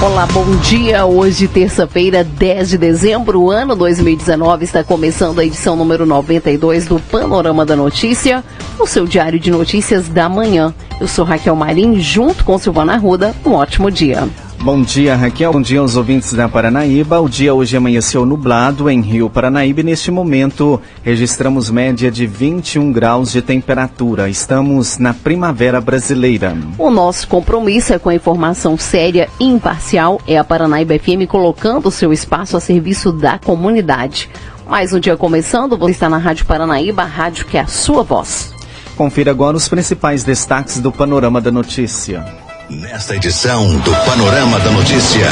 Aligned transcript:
Olá, 0.00 0.26
bom 0.26 0.44
dia. 0.58 1.04
Hoje, 1.04 1.48
terça-feira, 1.48 2.22
10 2.22 2.68
de 2.68 2.78
dezembro, 2.78 3.50
ano 3.50 3.74
2019, 3.74 4.64
está 4.64 4.84
começando 4.84 5.40
a 5.40 5.44
edição 5.44 5.74
número 5.74 6.06
92 6.06 6.86
do 6.86 7.00
Panorama 7.00 7.66
da 7.66 7.74
Notícia, 7.74 8.44
o 8.78 8.86
seu 8.86 9.08
diário 9.08 9.40
de 9.40 9.50
notícias 9.50 10.08
da 10.08 10.28
manhã. 10.28 10.72
Eu 11.00 11.08
sou 11.08 11.24
Raquel 11.24 11.56
Marim, 11.56 11.98
junto 11.98 12.44
com 12.44 12.56
Silvana 12.58 12.96
Ruda. 12.96 13.34
Um 13.44 13.54
ótimo 13.54 13.90
dia. 13.90 14.28
Bom 14.60 14.82
dia, 14.82 15.14
Raquel. 15.14 15.52
Bom 15.52 15.62
dia 15.62 15.78
aos 15.78 15.94
ouvintes 15.94 16.32
da 16.32 16.48
Paranaíba. 16.48 17.20
O 17.20 17.28
dia 17.28 17.54
hoje 17.54 17.76
amanheceu 17.76 18.26
nublado 18.26 18.90
em 18.90 19.00
Rio 19.00 19.30
Paranaíba 19.30 19.80
e 19.80 19.84
neste 19.84 20.10
momento 20.10 20.80
registramos 21.02 21.70
média 21.70 22.10
de 22.10 22.26
21 22.26 22.90
graus 22.90 23.30
de 23.30 23.40
temperatura. 23.40 24.28
Estamos 24.28 24.98
na 24.98 25.14
primavera 25.14 25.80
brasileira. 25.80 26.56
O 26.76 26.90
nosso 26.90 27.28
compromisso 27.28 27.94
é 27.94 28.00
com 28.00 28.08
a 28.08 28.14
informação 28.14 28.76
séria 28.76 29.28
e 29.38 29.44
imparcial. 29.44 30.20
É 30.26 30.36
a 30.36 30.44
Paranaíba 30.44 30.98
FM 30.98 31.28
colocando 31.28 31.86
o 31.86 31.92
seu 31.92 32.12
espaço 32.12 32.56
a 32.56 32.60
serviço 32.60 33.12
da 33.12 33.38
comunidade. 33.38 34.28
Mais 34.68 34.92
um 34.92 34.98
dia 34.98 35.16
começando, 35.16 35.78
você 35.78 35.92
está 35.92 36.08
na 36.08 36.18
Rádio 36.18 36.44
Paranaíba, 36.46 37.02
a 37.02 37.06
rádio 37.06 37.46
que 37.46 37.56
é 37.56 37.60
a 37.60 37.66
sua 37.68 38.02
voz. 38.02 38.52
Confira 38.96 39.30
agora 39.30 39.56
os 39.56 39.68
principais 39.68 40.24
destaques 40.24 40.80
do 40.80 40.90
Panorama 40.90 41.40
da 41.40 41.52
Notícia. 41.52 42.47
Nesta 42.70 43.16
edição 43.16 43.78
do 43.78 43.90
Panorama 44.04 44.58
da 44.60 44.70
Notícia, 44.70 45.26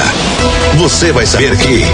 você 0.78 1.12
vai 1.12 1.26
saber 1.26 1.54
que. 1.58 1.84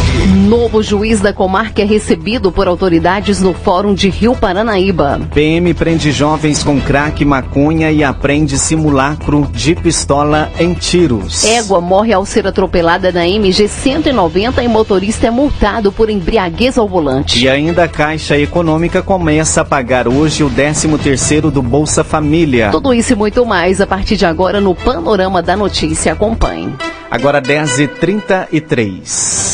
Novo 0.48 0.84
juiz 0.84 1.20
da 1.20 1.32
comarca 1.32 1.82
é 1.82 1.84
recebido 1.84 2.52
por 2.52 2.68
autoridades 2.68 3.42
no 3.42 3.52
Fórum 3.52 3.92
de 3.92 4.08
Rio 4.08 4.36
Paranaíba. 4.36 5.20
PM 5.34 5.74
prende 5.74 6.12
jovens 6.12 6.62
com 6.62 6.80
crack, 6.80 7.24
maconha 7.24 7.90
e 7.90 8.04
aprende 8.04 8.56
simulacro 8.56 9.50
de 9.52 9.74
pistola 9.74 10.48
em 10.60 10.74
tiros. 10.74 11.42
Égua 11.42 11.80
morre 11.80 12.12
ao 12.12 12.24
ser 12.24 12.46
atropelada 12.46 13.10
na 13.10 13.26
MG 13.26 13.66
190 13.66 14.62
e 14.62 14.68
motorista 14.68 15.26
é 15.26 15.30
multado 15.32 15.90
por 15.90 16.08
embriaguez 16.08 16.78
ao 16.78 16.86
volante. 16.86 17.42
E 17.42 17.48
ainda 17.48 17.82
a 17.82 17.88
Caixa 17.88 18.38
Econômica 18.38 19.02
começa 19.02 19.62
a 19.62 19.64
pagar 19.64 20.06
hoje 20.06 20.44
o 20.44 20.50
13 20.50 20.86
terceiro 20.98 21.50
do 21.50 21.60
Bolsa 21.62 22.04
Família. 22.04 22.70
Tudo 22.70 22.94
isso 22.94 23.14
e 23.14 23.16
muito 23.16 23.44
mais 23.44 23.80
a 23.80 23.86
partir 23.88 24.16
de 24.16 24.24
agora 24.24 24.60
no 24.60 24.72
Panorama 24.72 25.31
da 25.40 25.56
Notícia. 25.56 26.12
Acompanhe. 26.12 26.74
Agora 27.10 27.40
10h33. 27.40 29.51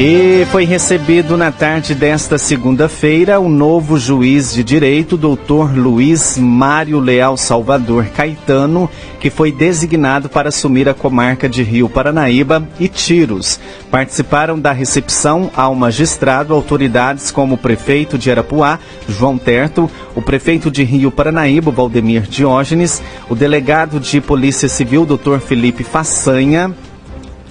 E 0.00 0.46
foi 0.52 0.64
recebido 0.64 1.36
na 1.36 1.50
tarde 1.50 1.92
desta 1.92 2.38
segunda-feira 2.38 3.40
o 3.40 3.48
novo 3.48 3.98
juiz 3.98 4.54
de 4.54 4.62
direito, 4.62 5.16
doutor 5.16 5.76
Luiz 5.76 6.38
Mário 6.38 7.00
Leal 7.00 7.36
Salvador 7.36 8.06
Caetano, 8.06 8.88
que 9.18 9.28
foi 9.28 9.50
designado 9.50 10.28
para 10.28 10.50
assumir 10.50 10.88
a 10.88 10.94
comarca 10.94 11.48
de 11.48 11.64
Rio 11.64 11.88
Paranaíba 11.88 12.62
e 12.78 12.86
Tiros. 12.86 13.58
Participaram 13.90 14.56
da 14.56 14.70
recepção 14.70 15.50
ao 15.56 15.74
magistrado 15.74 16.54
autoridades 16.54 17.32
como 17.32 17.56
o 17.56 17.58
prefeito 17.58 18.16
de 18.16 18.30
Arapuá, 18.30 18.78
João 19.08 19.36
Terto, 19.36 19.90
o 20.14 20.22
prefeito 20.22 20.70
de 20.70 20.84
Rio 20.84 21.10
Paranaíba, 21.10 21.72
Valdemir 21.72 22.22
Diógenes, 22.22 23.02
o 23.28 23.34
delegado 23.34 23.98
de 23.98 24.20
Polícia 24.20 24.68
Civil, 24.68 25.04
doutor 25.04 25.40
Felipe 25.40 25.82
Façanha, 25.82 26.72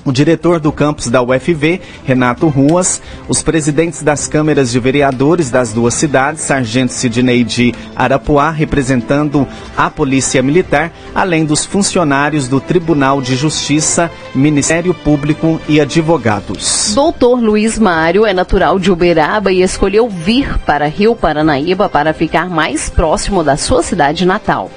o 0.08 0.12
diretor 0.14 0.58
do 0.58 0.72
campus 0.72 1.08
da 1.10 1.22
UFV, 1.22 1.82
Renato 2.06 2.48
Ruas, 2.48 3.02
os 3.28 3.42
presidentes 3.42 4.02
das 4.02 4.26
câmeras 4.26 4.72
de 4.72 4.80
vereadores 4.80 5.52
das 5.52 5.74
duas 5.74 5.96
cidades, 5.96 6.44
Sargento 6.44 6.94
Sidney 6.94 7.44
de 7.44 7.74
Arapuá, 7.94 8.50
representando 8.50 9.46
a 9.76 9.90
Polícia 9.90 10.42
Militar, 10.42 10.94
além 11.14 11.44
dos 11.44 11.66
funcionários 11.66 12.48
do 12.48 12.62
Tribunal 12.62 13.22
de 13.22 13.36
Justiça, 13.36 14.10
Ministério 14.34 14.94
Público 14.94 15.60
e 15.68 15.82
advogados. 15.82 16.94
Doutor 16.96 17.42
Luiz 17.42 17.78
Mário 17.78 18.26
é 18.26 18.34
natural 18.34 18.80
de 18.80 18.90
Uberaba 18.90 19.52
e 19.52 19.62
escolheu 19.62 20.08
vir 20.08 20.58
para 20.60 20.88
Rio 20.88 21.18
Paranaíba 21.18 21.90
para 21.90 22.14
ficar 22.14 22.50
mais 22.50 22.90
próximo 22.90 23.44
da 23.44 23.58
sua 23.58 23.84
cidade 23.84 24.26
natal. 24.26 24.72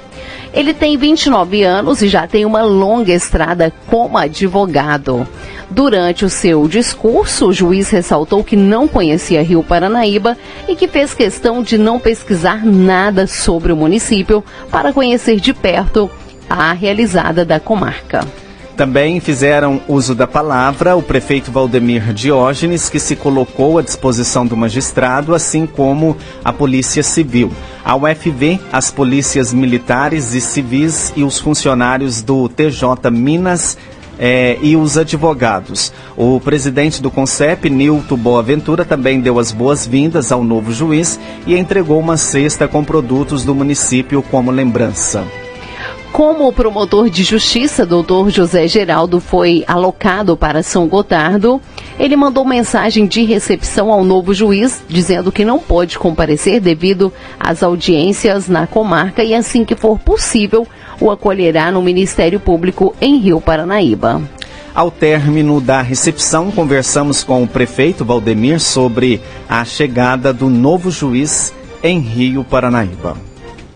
Ele 0.53 0.73
tem 0.73 0.97
29 0.97 1.63
anos 1.63 2.01
e 2.01 2.07
já 2.07 2.27
tem 2.27 2.45
uma 2.45 2.61
longa 2.61 3.13
estrada 3.13 3.71
como 3.87 4.17
advogado. 4.17 5.27
Durante 5.69 6.25
o 6.25 6.29
seu 6.29 6.67
discurso, 6.67 7.47
o 7.47 7.53
juiz 7.53 7.89
ressaltou 7.89 8.43
que 8.43 8.57
não 8.57 8.89
conhecia 8.89 9.41
Rio 9.41 9.63
Paranaíba 9.63 10.37
e 10.67 10.75
que 10.75 10.87
fez 10.87 11.13
questão 11.13 11.63
de 11.63 11.77
não 11.77 11.97
pesquisar 11.97 12.65
nada 12.65 13.25
sobre 13.25 13.71
o 13.71 13.77
município 13.77 14.43
para 14.69 14.91
conhecer 14.91 15.39
de 15.39 15.53
perto 15.53 16.11
a 16.49 16.73
realizada 16.73 17.45
da 17.45 17.57
comarca. 17.57 18.27
Também 18.75 19.19
fizeram 19.19 19.81
uso 19.87 20.15
da 20.15 20.25
palavra 20.25 20.95
o 20.95 21.03
prefeito 21.03 21.51
Valdemir 21.51 22.13
Diógenes, 22.13 22.89
que 22.89 22.99
se 22.99 23.15
colocou 23.15 23.77
à 23.77 23.81
disposição 23.81 24.45
do 24.45 24.57
magistrado, 24.57 25.35
assim 25.35 25.65
como 25.65 26.17
a 26.43 26.51
Polícia 26.51 27.03
Civil. 27.03 27.51
A 27.83 27.95
UFV, 27.95 28.59
as 28.71 28.89
polícias 28.89 29.53
militares 29.53 30.33
e 30.33 30.41
civis 30.41 31.11
e 31.15 31.23
os 31.23 31.39
funcionários 31.39 32.21
do 32.21 32.47
TJ 32.47 33.11
Minas 33.11 33.77
é, 34.17 34.57
e 34.61 34.75
os 34.75 34.97
advogados. 34.97 35.91
O 36.15 36.39
presidente 36.39 37.01
do 37.01 37.09
CONCEP, 37.09 37.69
Nilton 37.69 38.15
Boaventura, 38.15 38.85
também 38.85 39.19
deu 39.19 39.39
as 39.39 39.51
boas-vindas 39.51 40.31
ao 40.31 40.43
novo 40.43 40.71
juiz 40.71 41.19
e 41.47 41.57
entregou 41.57 41.99
uma 41.99 42.17
cesta 42.17 42.67
com 42.67 42.83
produtos 42.83 43.43
do 43.43 43.55
município 43.55 44.21
como 44.21 44.51
lembrança. 44.51 45.25
Como 46.11 46.45
o 46.45 46.51
promotor 46.51 47.09
de 47.09 47.23
justiça, 47.23 47.85
doutor 47.85 48.29
José 48.29 48.67
Geraldo, 48.67 49.21
foi 49.21 49.63
alocado 49.65 50.35
para 50.35 50.61
São 50.61 50.85
Gotardo, 50.85 51.61
ele 51.97 52.17
mandou 52.17 52.43
mensagem 52.43 53.07
de 53.07 53.23
recepção 53.23 53.89
ao 53.89 54.03
novo 54.03 54.33
juiz, 54.33 54.83
dizendo 54.89 55.31
que 55.31 55.45
não 55.45 55.57
pode 55.57 55.97
comparecer 55.97 56.59
devido 56.59 57.13
às 57.39 57.63
audiências 57.63 58.49
na 58.49 58.67
comarca 58.67 59.23
e 59.23 59.33
assim 59.33 59.63
que 59.63 59.73
for 59.73 59.97
possível, 59.97 60.67
o 60.99 61.09
acolherá 61.09 61.71
no 61.71 61.81
Ministério 61.81 62.41
Público 62.41 62.93
em 62.99 63.17
Rio 63.17 63.39
Paranaíba. 63.39 64.21
Ao 64.75 64.91
término 64.91 65.61
da 65.61 65.81
recepção, 65.81 66.51
conversamos 66.51 67.23
com 67.23 67.41
o 67.41 67.47
prefeito 67.47 68.03
Valdemir 68.03 68.59
sobre 68.59 69.21
a 69.47 69.63
chegada 69.63 70.33
do 70.33 70.49
novo 70.49 70.91
juiz 70.91 71.53
em 71.81 71.99
Rio 71.99 72.43
Paranaíba. 72.43 73.30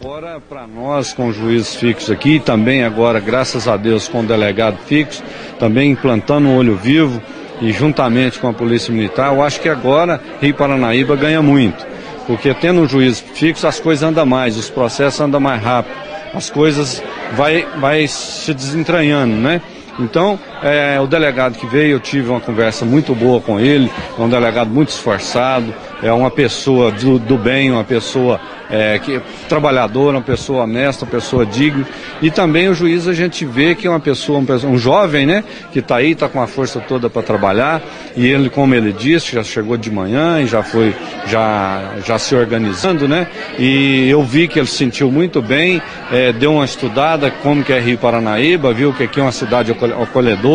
Agora, 0.05 0.39
para 0.39 0.67
nós, 0.67 1.13
com 1.13 1.33
juízes 1.33 1.77
fixos 1.77 2.11
aqui, 2.11 2.39
também 2.39 2.83
agora, 2.83 3.19
graças 3.19 3.67
a 3.67 3.75
Deus, 3.75 4.07
com 4.07 4.19
o 4.19 4.23
delegado 4.23 4.77
fixo, 4.85 5.23
também 5.57 5.89
implantando 5.89 6.47
um 6.47 6.55
olho 6.55 6.75
vivo 6.75 7.19
e 7.59 7.71
juntamente 7.71 8.37
com 8.37 8.47
a 8.47 8.53
Polícia 8.53 8.93
Militar, 8.93 9.33
eu 9.33 9.41
acho 9.41 9.59
que 9.59 9.67
agora 9.67 10.21
Rio 10.39 10.53
Paranaíba 10.53 11.15
ganha 11.15 11.41
muito. 11.41 11.83
Porque 12.27 12.53
tendo 12.53 12.81
um 12.81 12.87
juiz 12.87 13.19
fixo, 13.19 13.65
as 13.65 13.79
coisas 13.79 14.07
andam 14.07 14.27
mais, 14.27 14.55
os 14.57 14.69
processos 14.69 15.19
andam 15.19 15.39
mais 15.39 15.59
rápido, 15.59 15.95
as 16.35 16.51
coisas 16.51 17.01
vai, 17.33 17.65
vai 17.79 18.07
se 18.07 18.53
desentranhando, 18.53 19.35
né? 19.35 19.59
Então, 19.99 20.37
é, 20.65 20.99
o 20.99 21.05
delegado 21.05 21.59
que 21.59 21.67
veio, 21.67 21.91
eu 21.91 21.99
tive 21.99 22.27
uma 22.27 22.41
conversa 22.41 22.83
muito 22.85 23.13
boa 23.13 23.39
com 23.39 23.59
ele, 23.59 23.91
é 24.17 24.21
um 24.21 24.27
delegado 24.27 24.67
muito 24.67 24.89
esforçado, 24.89 25.71
é 26.01 26.11
uma 26.11 26.31
pessoa 26.31 26.91
do, 26.91 27.19
do 27.19 27.37
bem, 27.37 27.71
uma 27.71 27.83
pessoa 27.83 28.41
é, 28.67 28.97
que, 28.97 29.21
trabalhadora, 29.47 30.17
uma 30.17 30.23
pessoa 30.23 30.63
honesta, 30.63 31.05
uma 31.05 31.11
pessoa 31.11 31.45
digna. 31.45 31.85
E 32.19 32.31
também 32.31 32.67
o 32.67 32.73
juiz 32.73 33.07
a 33.07 33.13
gente 33.13 33.45
vê 33.45 33.75
que 33.75 33.85
é 33.85 33.89
uma 33.89 33.99
pessoa, 33.99 34.39
um, 34.39 34.71
um 34.71 34.77
jovem, 34.77 35.27
né, 35.27 35.43
que 35.71 35.79
está 35.79 35.97
aí, 35.97 36.11
está 36.11 36.27
com 36.27 36.41
a 36.41 36.47
força 36.47 36.79
toda 36.79 37.11
para 37.11 37.21
trabalhar. 37.21 37.83
E 38.15 38.25
ele, 38.25 38.49
como 38.49 38.73
ele 38.73 38.91
disse, 38.91 39.33
já 39.33 39.43
chegou 39.43 39.77
de 39.77 39.91
manhã 39.91 40.41
e 40.41 40.47
já 40.47 40.63
foi 40.63 40.95
já, 41.27 41.93
já 42.03 42.17
se 42.17 42.35
organizando, 42.35 43.07
né? 43.07 43.27
E 43.59 44.09
eu 44.09 44.23
vi 44.23 44.47
que 44.47 44.59
ele 44.59 44.67
se 44.67 44.77
sentiu 44.77 45.11
muito 45.11 45.41
bem, 45.41 45.81
é, 46.11 46.31
deu 46.31 46.53
uma 46.53 46.65
estudada 46.65 47.29
como 47.29 47.63
que 47.63 47.71
é 47.71 47.79
Rio 47.79 47.97
Paranaíba, 47.97 48.73
viu 48.73 48.93
que 48.93 49.03
aqui 49.03 49.19
é 49.19 49.23
uma 49.23 49.31
cidade 49.31 49.71
acolhedora. 49.71 50.54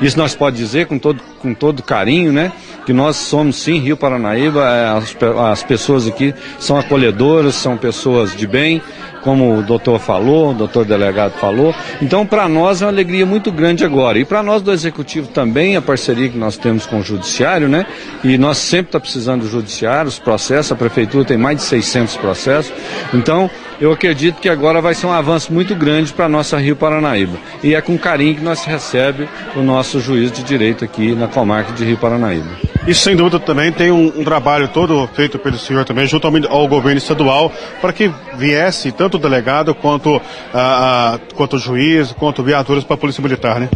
Isso 0.00 0.16
nós 0.16 0.34
pode 0.34 0.56
dizer 0.56 0.86
com 0.86 0.98
todo, 0.98 1.20
com 1.40 1.54
todo 1.54 1.82
carinho, 1.82 2.32
né? 2.32 2.52
Que 2.86 2.92
nós 2.92 3.16
somos 3.16 3.56
sim 3.56 3.78
Rio 3.78 3.96
Paranaíba, 3.96 4.60
é, 4.60 4.88
as, 4.88 5.16
as 5.50 5.62
pessoas 5.62 6.06
aqui 6.06 6.34
são 6.58 6.78
acolhedoras, 6.78 7.54
são 7.54 7.76
pessoas 7.76 8.34
de 8.34 8.46
bem, 8.46 8.80
como 9.22 9.58
o 9.58 9.62
doutor 9.62 9.98
falou, 9.98 10.50
o 10.50 10.54
doutor 10.54 10.84
delegado 10.84 11.32
falou. 11.32 11.74
Então, 12.00 12.24
para 12.24 12.48
nós 12.48 12.80
é 12.80 12.86
uma 12.86 12.92
alegria 12.92 13.26
muito 13.26 13.50
grande 13.50 13.84
agora. 13.84 14.18
E 14.18 14.24
para 14.24 14.42
nós 14.42 14.62
do 14.62 14.72
Executivo 14.72 15.28
também, 15.28 15.76
a 15.76 15.82
parceria 15.82 16.28
que 16.28 16.38
nós 16.38 16.56
temos 16.56 16.86
com 16.86 17.00
o 17.00 17.02
Judiciário, 17.02 17.68
né? 17.68 17.86
E 18.24 18.38
nós 18.38 18.58
sempre 18.58 18.86
está 18.86 19.00
precisando 19.00 19.42
do 19.42 19.48
Judiciário, 19.50 20.08
os 20.08 20.18
processos, 20.18 20.72
a 20.72 20.76
Prefeitura 20.76 21.24
tem 21.24 21.36
mais 21.36 21.58
de 21.58 21.64
600 21.64 22.16
processos. 22.16 22.72
Então, 23.12 23.50
eu 23.80 23.92
acredito 23.92 24.40
que 24.40 24.48
agora 24.48 24.80
vai 24.80 24.94
ser 24.94 25.06
um 25.06 25.12
avanço 25.12 25.52
muito 25.52 25.74
grande 25.74 26.12
para 26.12 26.26
a 26.26 26.28
nossa 26.28 26.58
Rio 26.58 26.76
Paranaíba. 26.76 27.38
E 27.62 27.74
é 27.74 27.80
com 27.80 27.96
carinho 27.96 28.34
que 28.34 28.42
nós 28.42 28.64
recebe 28.64 29.28
o 29.54 29.62
nosso 29.62 30.00
juiz 30.00 30.32
de 30.32 30.42
direito 30.42 30.84
aqui 30.84 31.14
na 31.14 31.28
comarca 31.28 31.72
de 31.72 31.84
Rio 31.84 31.96
Paranaíba. 31.96 32.48
Isso, 32.86 33.02
sem 33.02 33.14
dúvida, 33.14 33.38
também 33.38 33.70
tem 33.70 33.90
um, 33.90 34.06
um 34.16 34.24
trabalho 34.24 34.68
todo 34.68 35.06
feito 35.12 35.38
pelo 35.38 35.58
senhor 35.58 35.84
também, 35.84 36.06
junto 36.06 36.26
ao, 36.26 36.32
ao 36.50 36.66
governo 36.66 36.98
estadual, 36.98 37.52
para 37.80 37.92
que 37.92 38.10
viesse 38.36 38.90
tanto 38.90 39.16
o 39.16 39.20
delegado 39.20 39.74
quanto, 39.74 40.20
a, 40.54 41.18
quanto 41.34 41.56
o 41.56 41.58
juiz, 41.58 42.12
quanto 42.12 42.42
viaturas 42.42 42.84
para 42.84 42.94
a 42.94 42.98
Polícia 42.98 43.22
Militar, 43.22 43.60
né? 43.60 43.68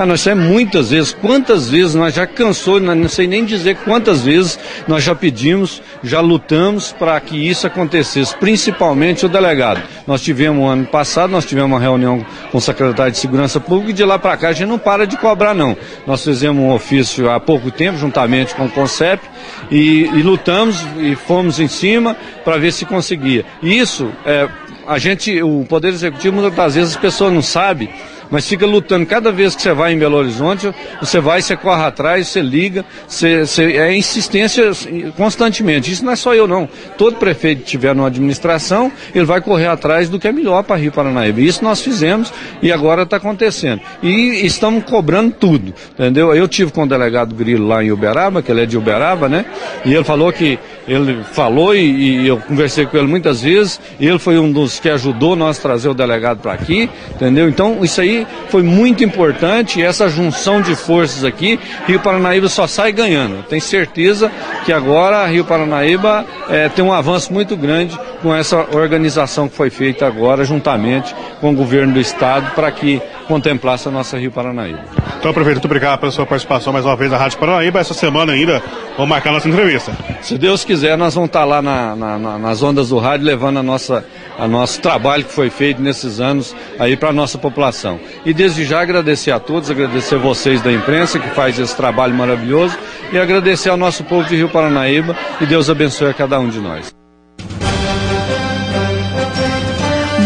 Ah, 0.00 0.06
nós 0.06 0.24
é 0.28 0.32
muitas 0.32 0.90
vezes, 0.90 1.12
quantas 1.12 1.68
vezes 1.68 1.96
nós 1.96 2.14
já 2.14 2.24
cansou, 2.24 2.78
não 2.78 3.08
sei 3.08 3.26
nem 3.26 3.44
dizer 3.44 3.78
quantas 3.78 4.22
vezes 4.22 4.56
nós 4.86 5.02
já 5.02 5.12
pedimos, 5.12 5.82
já 6.04 6.20
lutamos 6.20 6.92
para 6.92 7.20
que 7.20 7.36
isso 7.36 7.66
acontecesse, 7.66 8.32
principalmente 8.36 9.26
o 9.26 9.28
delegado. 9.28 9.82
Nós 10.06 10.22
tivemos 10.22 10.70
ano 10.70 10.86
passado, 10.86 11.30
nós 11.30 11.44
tivemos 11.44 11.72
uma 11.72 11.80
reunião 11.80 12.24
com 12.52 12.58
o 12.58 12.60
secretário 12.60 13.10
de 13.10 13.18
Segurança 13.18 13.58
Pública 13.58 13.90
e 13.90 13.92
de 13.92 14.04
lá 14.04 14.20
para 14.20 14.36
cá 14.36 14.50
a 14.50 14.52
gente 14.52 14.68
não 14.68 14.78
para 14.78 15.04
de 15.04 15.16
cobrar 15.16 15.52
não. 15.52 15.76
Nós 16.06 16.22
fizemos 16.22 16.62
um 16.62 16.70
ofício 16.70 17.28
há 17.28 17.40
pouco 17.40 17.68
tempo, 17.72 17.98
juntamente 17.98 18.54
com 18.54 18.66
o 18.66 18.70
CONCEP, 18.70 19.20
e, 19.68 20.08
e 20.14 20.22
lutamos 20.22 20.80
e 20.98 21.16
fomos 21.16 21.58
em 21.58 21.66
cima 21.66 22.16
para 22.44 22.56
ver 22.56 22.72
se 22.72 22.84
conseguia. 22.84 23.44
Isso, 23.60 24.12
é, 24.24 24.48
a 24.86 24.96
gente, 24.96 25.42
o 25.42 25.66
Poder 25.68 25.88
Executivo, 25.88 26.36
muitas 26.36 26.54
das 26.54 26.74
vezes 26.76 26.94
as 26.94 27.00
pessoas 27.00 27.32
não 27.32 27.42
sabem 27.42 27.90
mas 28.30 28.46
fica 28.46 28.66
lutando. 28.66 29.06
Cada 29.06 29.32
vez 29.32 29.54
que 29.54 29.62
você 29.62 29.72
vai 29.72 29.92
em 29.92 29.98
Belo 29.98 30.16
Horizonte, 30.16 30.72
você 31.00 31.20
vai, 31.20 31.40
você 31.40 31.56
corre 31.56 31.82
atrás, 31.82 32.28
você 32.28 32.40
liga, 32.40 32.84
você, 33.06 33.40
você, 33.40 33.64
é 33.76 33.96
insistência 33.96 34.70
constantemente. 35.16 35.90
Isso 35.90 36.04
não 36.04 36.12
é 36.12 36.16
só 36.16 36.34
eu, 36.34 36.46
não. 36.46 36.68
Todo 36.96 37.16
prefeito 37.16 37.62
que 37.62 37.66
tiver 37.66 37.94
numa 37.94 38.08
administração, 38.08 38.92
ele 39.14 39.24
vai 39.24 39.40
correr 39.40 39.66
atrás 39.66 40.08
do 40.08 40.18
que 40.18 40.28
é 40.28 40.32
melhor 40.32 40.62
para 40.62 40.76
Rio 40.76 40.92
Paranaíba. 40.92 41.40
Isso 41.40 41.62
nós 41.62 41.80
fizemos 41.80 42.32
e 42.62 42.72
agora 42.72 43.02
está 43.02 43.16
acontecendo. 43.16 43.80
E 44.02 44.46
estamos 44.46 44.84
cobrando 44.84 45.32
tudo, 45.32 45.74
entendeu? 45.92 46.34
Eu 46.34 46.48
tive 46.48 46.70
com 46.72 46.82
o 46.82 46.86
delegado 46.86 47.34
Grilo 47.34 47.66
lá 47.66 47.82
em 47.82 47.90
Uberaba, 47.90 48.42
que 48.42 48.50
ele 48.50 48.62
é 48.62 48.66
de 48.66 48.76
Uberaba, 48.76 49.28
né? 49.28 49.44
E 49.84 49.94
ele 49.94 50.04
falou 50.04 50.32
que 50.32 50.58
ele 50.86 51.22
falou 51.32 51.74
e, 51.74 52.22
e 52.22 52.26
eu 52.26 52.38
conversei 52.38 52.86
com 52.86 52.96
ele 52.96 53.06
muitas 53.06 53.42
vezes, 53.42 53.78
ele 54.00 54.18
foi 54.18 54.38
um 54.38 54.50
dos 54.50 54.80
que 54.80 54.88
ajudou 54.88 55.36
nós 55.36 55.58
a 55.58 55.62
trazer 55.62 55.88
o 55.90 55.94
delegado 55.94 56.38
para 56.38 56.54
aqui, 56.54 56.88
entendeu? 57.14 57.46
Então, 57.48 57.84
isso 57.84 58.00
aí 58.00 58.17
foi 58.48 58.62
muito 58.62 59.04
importante 59.04 59.82
essa 59.82 60.08
junção 60.08 60.60
de 60.60 60.74
forças 60.74 61.24
aqui, 61.24 61.58
Rio 61.86 62.00
Paranaíba 62.00 62.48
só 62.48 62.66
sai 62.66 62.92
ganhando. 62.92 63.42
Tenho 63.44 63.62
certeza 63.62 64.30
que 64.64 64.72
agora 64.72 65.26
Rio 65.26 65.44
Paranaíba 65.44 66.24
é, 66.48 66.68
tem 66.68 66.84
um 66.84 66.92
avanço 66.92 67.32
muito 67.32 67.56
grande 67.56 67.98
com 68.22 68.34
essa 68.34 68.56
organização 68.76 69.48
que 69.48 69.56
foi 69.56 69.70
feita 69.70 70.06
agora, 70.06 70.44
juntamente 70.44 71.14
com 71.40 71.50
o 71.50 71.54
governo 71.54 71.94
do 71.94 72.00
estado, 72.00 72.52
para 72.54 72.70
que 72.70 73.00
contemplasse 73.28 73.86
a 73.86 73.90
nossa 73.90 74.18
Rio 74.18 74.32
Paranaíba. 74.32 74.80
Então, 75.18 75.32
prefeito, 75.32 75.56
muito 75.56 75.66
obrigado 75.66 76.00
pela 76.00 76.10
sua 76.10 76.24
participação 76.24 76.72
mais 76.72 76.84
uma 76.84 76.96
vez 76.96 77.10
na 77.10 77.18
Rádio 77.18 77.38
Paranaíba. 77.38 77.78
Essa 77.78 77.92
semana 77.92 78.32
ainda 78.32 78.62
vamos 78.96 79.10
marcar 79.10 79.30
nossa 79.30 79.48
entrevista. 79.48 79.92
Se 80.22 80.38
Deus 80.38 80.64
quiser, 80.64 80.96
nós 80.96 81.14
vamos 81.14 81.28
estar 81.28 81.44
lá 81.44 81.60
na, 81.60 81.94
na, 81.94 82.38
nas 82.38 82.62
ondas 82.62 82.88
do 82.88 82.98
rádio 82.98 83.26
levando 83.26 83.58
a 83.58 83.62
nossa, 83.62 84.04
a 84.38 84.48
nosso 84.48 84.80
trabalho 84.80 85.24
que 85.24 85.32
foi 85.32 85.50
feito 85.50 85.82
nesses 85.82 86.18
anos 86.18 86.56
aí 86.78 86.96
para 86.96 87.10
a 87.10 87.12
nossa 87.12 87.36
população. 87.36 88.00
E 88.24 88.32
desde 88.32 88.64
já 88.64 88.80
agradecer 88.80 89.30
a 89.30 89.38
todos, 89.38 89.70
agradecer 89.70 90.16
vocês 90.16 90.62
da 90.62 90.72
imprensa 90.72 91.18
que 91.18 91.28
faz 91.30 91.58
esse 91.58 91.76
trabalho 91.76 92.14
maravilhoso 92.14 92.78
e 93.12 93.18
agradecer 93.18 93.68
ao 93.68 93.76
nosso 93.76 94.02
povo 94.04 94.26
de 94.26 94.36
Rio 94.36 94.48
Paranaíba 94.48 95.14
e 95.40 95.46
Deus 95.46 95.68
abençoe 95.68 96.08
a 96.08 96.14
cada 96.14 96.40
um 96.40 96.48
de 96.48 96.58
nós. 96.58 96.97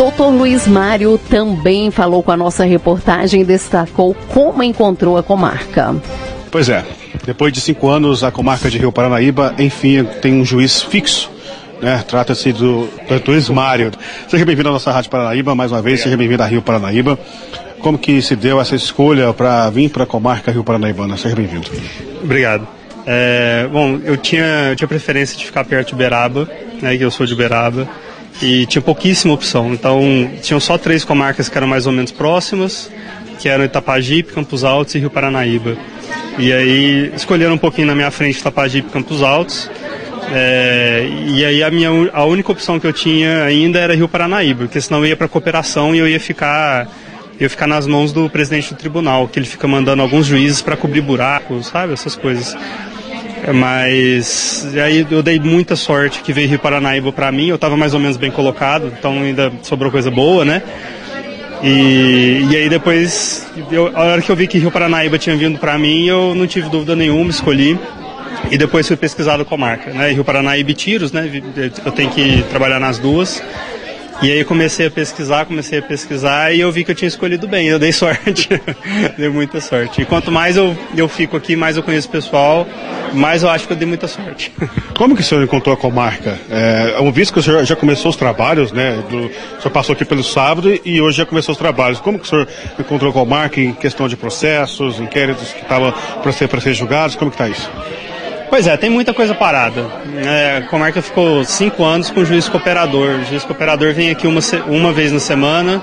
Doutor 0.03 0.31
Luiz 0.31 0.67
Mário 0.67 1.17
também 1.31 1.89
falou 1.93 2.25
com 2.25 2.33
a 2.33 2.37
nossa 2.37 2.65
reportagem 2.65 3.43
e 3.43 3.45
destacou 3.45 4.17
como 4.31 4.61
encontrou 4.61 5.17
a 5.17 5.23
comarca. 5.23 5.95
Pois 6.51 6.69
é, 6.69 6.85
depois 7.25 7.53
de 7.53 7.61
cinco 7.61 7.89
anos, 7.89 8.25
a 8.25 8.33
comarca 8.33 8.69
de 8.69 8.79
Rio 8.79 8.91
Paranaíba, 8.91 9.55
enfim, 9.61 10.03
tem 10.21 10.41
um 10.41 10.45
juiz 10.45 10.83
fixo. 10.83 11.31
Né? 11.81 12.03
Trata-se 12.05 12.53
do 12.53 12.89
doutor 13.09 13.31
Luiz 13.31 13.49
Mário. 13.49 13.93
Seja 14.27 14.45
bem-vindo 14.45 14.71
à 14.71 14.73
nossa 14.73 14.91
Rádio 14.91 15.09
Paranaíba, 15.09 15.55
mais 15.55 15.71
uma 15.71 15.81
vez, 15.81 16.03
seja 16.03 16.17
bem-vindo 16.17 16.43
a 16.43 16.47
Rio 16.47 16.63
Paranaíba. 16.63 17.17
Como 17.79 17.97
que 17.97 18.21
se 18.21 18.35
deu 18.35 18.61
essa 18.61 18.75
escolha 18.75 19.33
para 19.33 19.71
vir 19.71 19.89
para 19.89 20.03
a 20.03 20.07
comarca 20.07 20.51
Rio 20.51 20.65
Paranaibana? 20.65 21.17
Seja 21.17 21.37
bem-vindo. 21.37 21.71
Obrigado. 22.21 22.67
É, 23.07 23.69
bom, 23.71 24.01
eu 24.03 24.17
tinha, 24.17 24.71
eu 24.71 24.75
tinha 24.75 24.89
preferência 24.89 25.39
de 25.39 25.47
ficar 25.47 25.65
perto 25.65 25.89
de 25.91 25.95
Uberaba, 25.95 26.51
né, 26.81 26.97
que 26.97 27.05
eu 27.05 27.11
sou 27.13 27.25
de 27.25 27.35
Uberaba 27.35 27.89
e 28.41 28.67
tinha 28.67 28.83
pouquíssima 28.83 29.35
opção. 29.35 29.73
Então, 29.73 30.31
tinham 30.41 30.61
só 30.61 30.79
três 30.79 31.05
comarcas 31.05 31.49
que 31.49 31.57
eram 31.57 31.67
mais 31.67 31.87
ou 31.87 31.93
menos 31.93 32.11
próximas, 32.11 32.91
que 33.39 33.49
eram 33.49 33.65
Itapajipe, 33.65 34.33
Campos 34.33 34.65
Altos 34.65 34.95
e 34.95 34.99
Rio 34.99 35.11
Paranaíba. 35.11 35.77
E 36.39 36.53
aí 36.53 37.13
escolheram 37.15 37.55
um 37.55 37.59
pouquinho 37.59 37.89
na 37.89 37.95
minha 37.95 38.11
frente 38.11 38.39
Itapajipe 38.39 38.89
e 38.89 38.93
Campos 38.93 39.23
Altos. 39.23 39.71
É, 40.35 41.07
e 41.27 41.45
aí 41.45 41.63
a 41.63 41.71
minha 41.71 41.91
a 42.13 42.25
única 42.25 42.51
opção 42.51 42.81
que 42.81 42.87
eu 42.87 42.93
tinha 42.93 43.43
ainda 43.43 43.79
era 43.79 43.95
Rio 43.95 44.09
Paranaíba, 44.09 44.65
porque 44.65 44.81
senão 44.81 45.01
eu 45.01 45.07
ia 45.07 45.17
para 45.17 45.29
cooperação 45.29 45.95
e 45.95 45.99
eu 45.99 46.09
ia 46.09 46.21
ficar 46.21 46.89
eu 47.39 47.45
ia 47.45 47.51
ficar 47.51 47.67
nas 47.67 47.87
mãos 47.87 48.13
do 48.13 48.31
presidente 48.31 48.73
do 48.73 48.79
tribunal, 48.79 49.27
que 49.27 49.39
ele 49.39 49.47
fica 49.47 49.67
mandando 49.67 50.01
alguns 50.01 50.27
juízes 50.27 50.63
para 50.63 50.77
cobrir 50.77 51.01
buracos, 51.01 51.67
sabe, 51.67 51.93
essas 51.93 52.15
coisas. 52.15 52.57
Mas 53.53 54.69
aí 54.85 55.07
eu 55.11 55.23
dei 55.23 55.41
muita 55.41 55.75
sorte 55.75 56.23
que 56.23 56.33
veio 56.33 56.49
Rio 56.49 56.59
Paranaíba 56.59 57.11
para 57.13 57.33
mim, 57.33 57.49
eu 57.49 57.57
estava 57.57 57.77
mais 57.77 57.93
ou 57.93 57.99
menos 57.99 58.17
bem 58.17 58.31
colocado, 58.31 58.93
então 58.97 59.15
ainda 59.15 59.53
sobrou 59.63 59.91
coisa 59.91 60.11
boa, 60.11 60.45
né? 60.45 60.63
E, 61.63 62.47
e 62.51 62.57
aí 62.57 62.69
depois, 62.69 63.47
eu, 63.71 63.91
a 63.97 64.03
hora 64.05 64.23
que 64.23 64.31
eu 64.31 64.37
vi 64.37 64.47
que 64.47 64.59
Rio 64.59 64.71
Paranaíba 64.71 65.19
tinha 65.19 65.37
vindo 65.37 65.59
para 65.59 65.79
mim, 65.79 66.07
eu 66.07 66.35
não 66.35 66.47
tive 66.47 66.69
dúvida 66.69 66.95
nenhuma, 66.95 67.31
escolhi. 67.31 67.79
E 68.51 68.59
depois 68.59 68.87
fui 68.89 68.97
pesquisado 68.97 69.45
comarca, 69.45 69.93
né? 69.93 70.11
Rio 70.11 70.25
Paranaíba 70.25 70.71
e 70.71 70.75
Tiros, 70.75 71.13
né? 71.13 71.31
Eu 71.85 71.93
tenho 71.93 72.11
que 72.11 72.43
trabalhar 72.51 72.81
nas 72.81 72.99
duas. 72.99 73.43
E 74.23 74.31
aí 74.31 74.45
comecei 74.45 74.87
a 74.87 74.91
pesquisar, 74.91 75.45
comecei 75.47 75.81
a 75.81 75.83
pesquisar 75.83 76.55
e 76.55 76.61
eu 76.61 76.71
vi 76.71 76.85
que 76.85 76.93
eu 76.93 76.95
tinha 76.95 77.09
escolhido 77.09 77.49
bem, 77.49 77.67
eu 77.67 77.77
dei 77.77 77.91
sorte, 77.93 78.49
dei 79.19 79.29
muita 79.29 79.61
sorte. 79.61 80.03
E 80.03 80.05
quanto 80.05 80.31
mais 80.31 80.57
eu, 80.57 80.77
eu 80.97 81.09
fico 81.09 81.37
aqui, 81.37 81.57
mais 81.57 81.77
eu 81.77 81.83
conheço 81.83 82.07
o 82.07 82.11
pessoal, 82.13 82.65
mais 83.13 83.43
eu 83.43 83.51
acho 83.51 83.67
que 83.67 83.73
eu 83.73 83.77
dei 83.77 83.87
muita 83.87 84.07
sorte. 84.07 84.53
Como 84.97 85.17
que 85.17 85.23
o 85.23 85.25
senhor 85.25 85.43
encontrou 85.43 85.75
a 85.75 85.77
comarca? 85.77 86.39
É, 86.49 87.01
um 87.01 87.11
visto 87.11 87.33
que 87.33 87.41
o 87.41 87.43
senhor 87.43 87.65
já 87.65 87.75
começou 87.75 88.11
os 88.11 88.17
trabalhos, 88.17 88.71
né? 88.71 89.03
Do, 89.11 89.27
o 89.27 89.61
senhor 89.61 89.73
passou 89.73 89.93
aqui 89.93 90.05
pelo 90.05 90.23
sábado 90.23 90.73
e 90.85 91.01
hoje 91.01 91.19
já 91.19 91.27
começou 91.27 91.53
os 91.53 91.59
trabalhos. 91.59 91.99
Como 91.99 92.17
que 92.17 92.25
o 92.25 92.29
senhor 92.29 92.47
encontrou 92.79 93.11
a 93.11 93.13
comarca 93.13 93.61
em 93.61 93.73
questão 93.73 94.07
de 94.07 94.17
processos, 94.17 95.01
inquéritos 95.01 95.51
que 95.51 95.63
estavam 95.63 95.93
para 96.23 96.31
ser, 96.31 96.49
ser 96.61 96.75
julgados? 96.75 97.17
Como 97.17 97.29
que 97.29 97.35
está 97.35 97.49
isso? 97.49 97.69
Pois 98.53 98.67
é, 98.67 98.77
tem 98.77 98.91
muita 98.91 99.15
coisa 99.15 99.35
parada. 99.35 99.87
É, 100.15 100.59
a 100.59 100.63
comarca 100.69 101.01
ficou 101.01 101.43
cinco 101.43 101.83
anos 101.85 102.11
com 102.11 102.21
o 102.21 102.25
juiz 102.27 102.51
cooperador. 102.51 103.21
O 103.21 103.25
juiz 103.25 103.45
cooperador 103.45 103.95
vem 103.95 104.11
aqui 104.11 104.27
uma, 104.27 104.43
uma 104.67 104.93
vez 104.93 105.11
na 105.11 105.19
semana, 105.19 105.83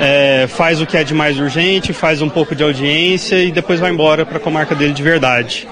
é, 0.00 0.48
faz 0.48 0.80
o 0.80 0.84
que 0.84 0.96
é 0.96 1.04
de 1.04 1.14
mais 1.14 1.38
urgente, 1.38 1.92
faz 1.92 2.20
um 2.20 2.28
pouco 2.28 2.56
de 2.56 2.62
audiência 2.64 3.40
e 3.40 3.52
depois 3.52 3.78
vai 3.78 3.92
embora 3.92 4.26
para 4.26 4.38
a 4.38 4.40
comarca 4.40 4.74
dele 4.74 4.92
de 4.92 5.00
verdade. 5.00 5.68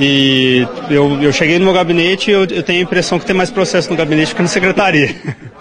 E 0.00 0.66
eu, 0.88 1.22
eu 1.22 1.30
cheguei 1.34 1.58
no 1.58 1.66
meu 1.66 1.74
gabinete 1.74 2.30
e 2.30 2.32
eu, 2.32 2.46
eu 2.46 2.62
tenho 2.62 2.78
a 2.78 2.82
impressão 2.82 3.18
que 3.18 3.26
tem 3.26 3.36
mais 3.36 3.50
processo 3.50 3.90
no 3.90 3.96
gabinete 3.96 4.34
que 4.34 4.40
na 4.40 4.48
secretaria. 4.48 5.14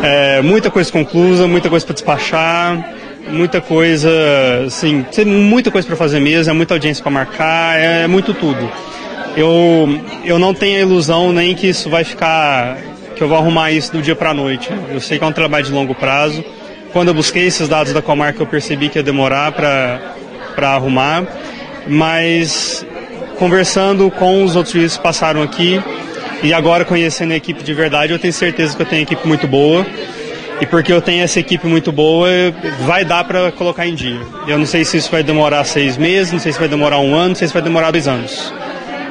É, 0.00 0.40
muita 0.42 0.70
coisa 0.70 0.92
conclusa, 0.92 1.48
muita 1.48 1.68
coisa 1.68 1.84
para 1.84 1.92
despachar 1.92 2.97
muita 3.30 3.60
coisa, 3.60 4.10
assim, 4.66 5.04
tem 5.14 5.24
muita 5.24 5.70
coisa 5.70 5.86
para 5.86 5.96
fazer 5.96 6.20
mesmo, 6.20 6.50
é 6.50 6.54
muita 6.54 6.74
audiência 6.74 7.02
para 7.02 7.10
marcar, 7.10 7.78
é, 7.78 8.02
é, 8.02 8.06
muito 8.06 8.34
tudo. 8.34 8.70
Eu, 9.36 9.88
eu 10.24 10.38
não 10.38 10.52
tenho 10.52 10.78
a 10.78 10.80
ilusão 10.80 11.32
nem 11.32 11.54
que 11.54 11.68
isso 11.68 11.88
vai 11.88 12.04
ficar, 12.04 12.78
que 13.14 13.22
eu 13.22 13.28
vou 13.28 13.36
arrumar 13.36 13.70
isso 13.70 13.92
do 13.92 14.02
dia 14.02 14.16
para 14.16 14.30
a 14.30 14.34
noite. 14.34 14.70
Eu 14.90 15.00
sei 15.00 15.18
que 15.18 15.24
é 15.24 15.26
um 15.26 15.32
trabalho 15.32 15.64
de 15.64 15.72
longo 15.72 15.94
prazo. 15.94 16.44
Quando 16.92 17.08
eu 17.08 17.14
busquei 17.14 17.46
esses 17.46 17.68
dados 17.68 17.92
da 17.92 18.02
comarca, 18.02 18.42
eu 18.42 18.46
percebi 18.46 18.88
que 18.88 18.98
ia 18.98 19.02
demorar 19.02 19.52
para 19.52 20.70
arrumar, 20.74 21.24
mas 21.86 22.84
conversando 23.38 24.10
com 24.10 24.42
os 24.42 24.56
outros 24.56 24.74
juízes 24.74 24.96
que 24.96 25.02
passaram 25.02 25.42
aqui 25.42 25.80
e 26.42 26.52
agora 26.52 26.84
conhecendo 26.84 27.32
a 27.32 27.36
equipe 27.36 27.62
de 27.62 27.74
verdade, 27.74 28.12
eu 28.12 28.18
tenho 28.18 28.32
certeza 28.32 28.74
que 28.74 28.82
eu 28.82 28.86
tenho 28.86 29.02
uma 29.02 29.04
equipe 29.04 29.28
muito 29.28 29.46
boa 29.46 29.86
e 30.60 30.66
porque 30.66 30.92
eu 30.92 31.00
tenho 31.00 31.22
essa 31.22 31.38
equipe 31.38 31.66
muito 31.66 31.92
boa, 31.92 32.28
vai 32.80 33.04
dar 33.04 33.24
para 33.24 33.52
colocar 33.52 33.86
em 33.86 33.94
dia. 33.94 34.20
Eu 34.46 34.58
não 34.58 34.66
sei 34.66 34.84
se 34.84 34.96
isso 34.96 35.10
vai 35.10 35.22
demorar 35.22 35.62
seis 35.64 35.96
meses, 35.96 36.32
não 36.32 36.40
sei 36.40 36.52
se 36.52 36.58
vai 36.58 36.68
demorar 36.68 36.98
um 36.98 37.14
ano, 37.14 37.28
não 37.28 37.34
sei 37.34 37.46
se 37.46 37.54
vai 37.54 37.62
demorar 37.62 37.90
dois 37.90 38.08
anos. 38.08 38.52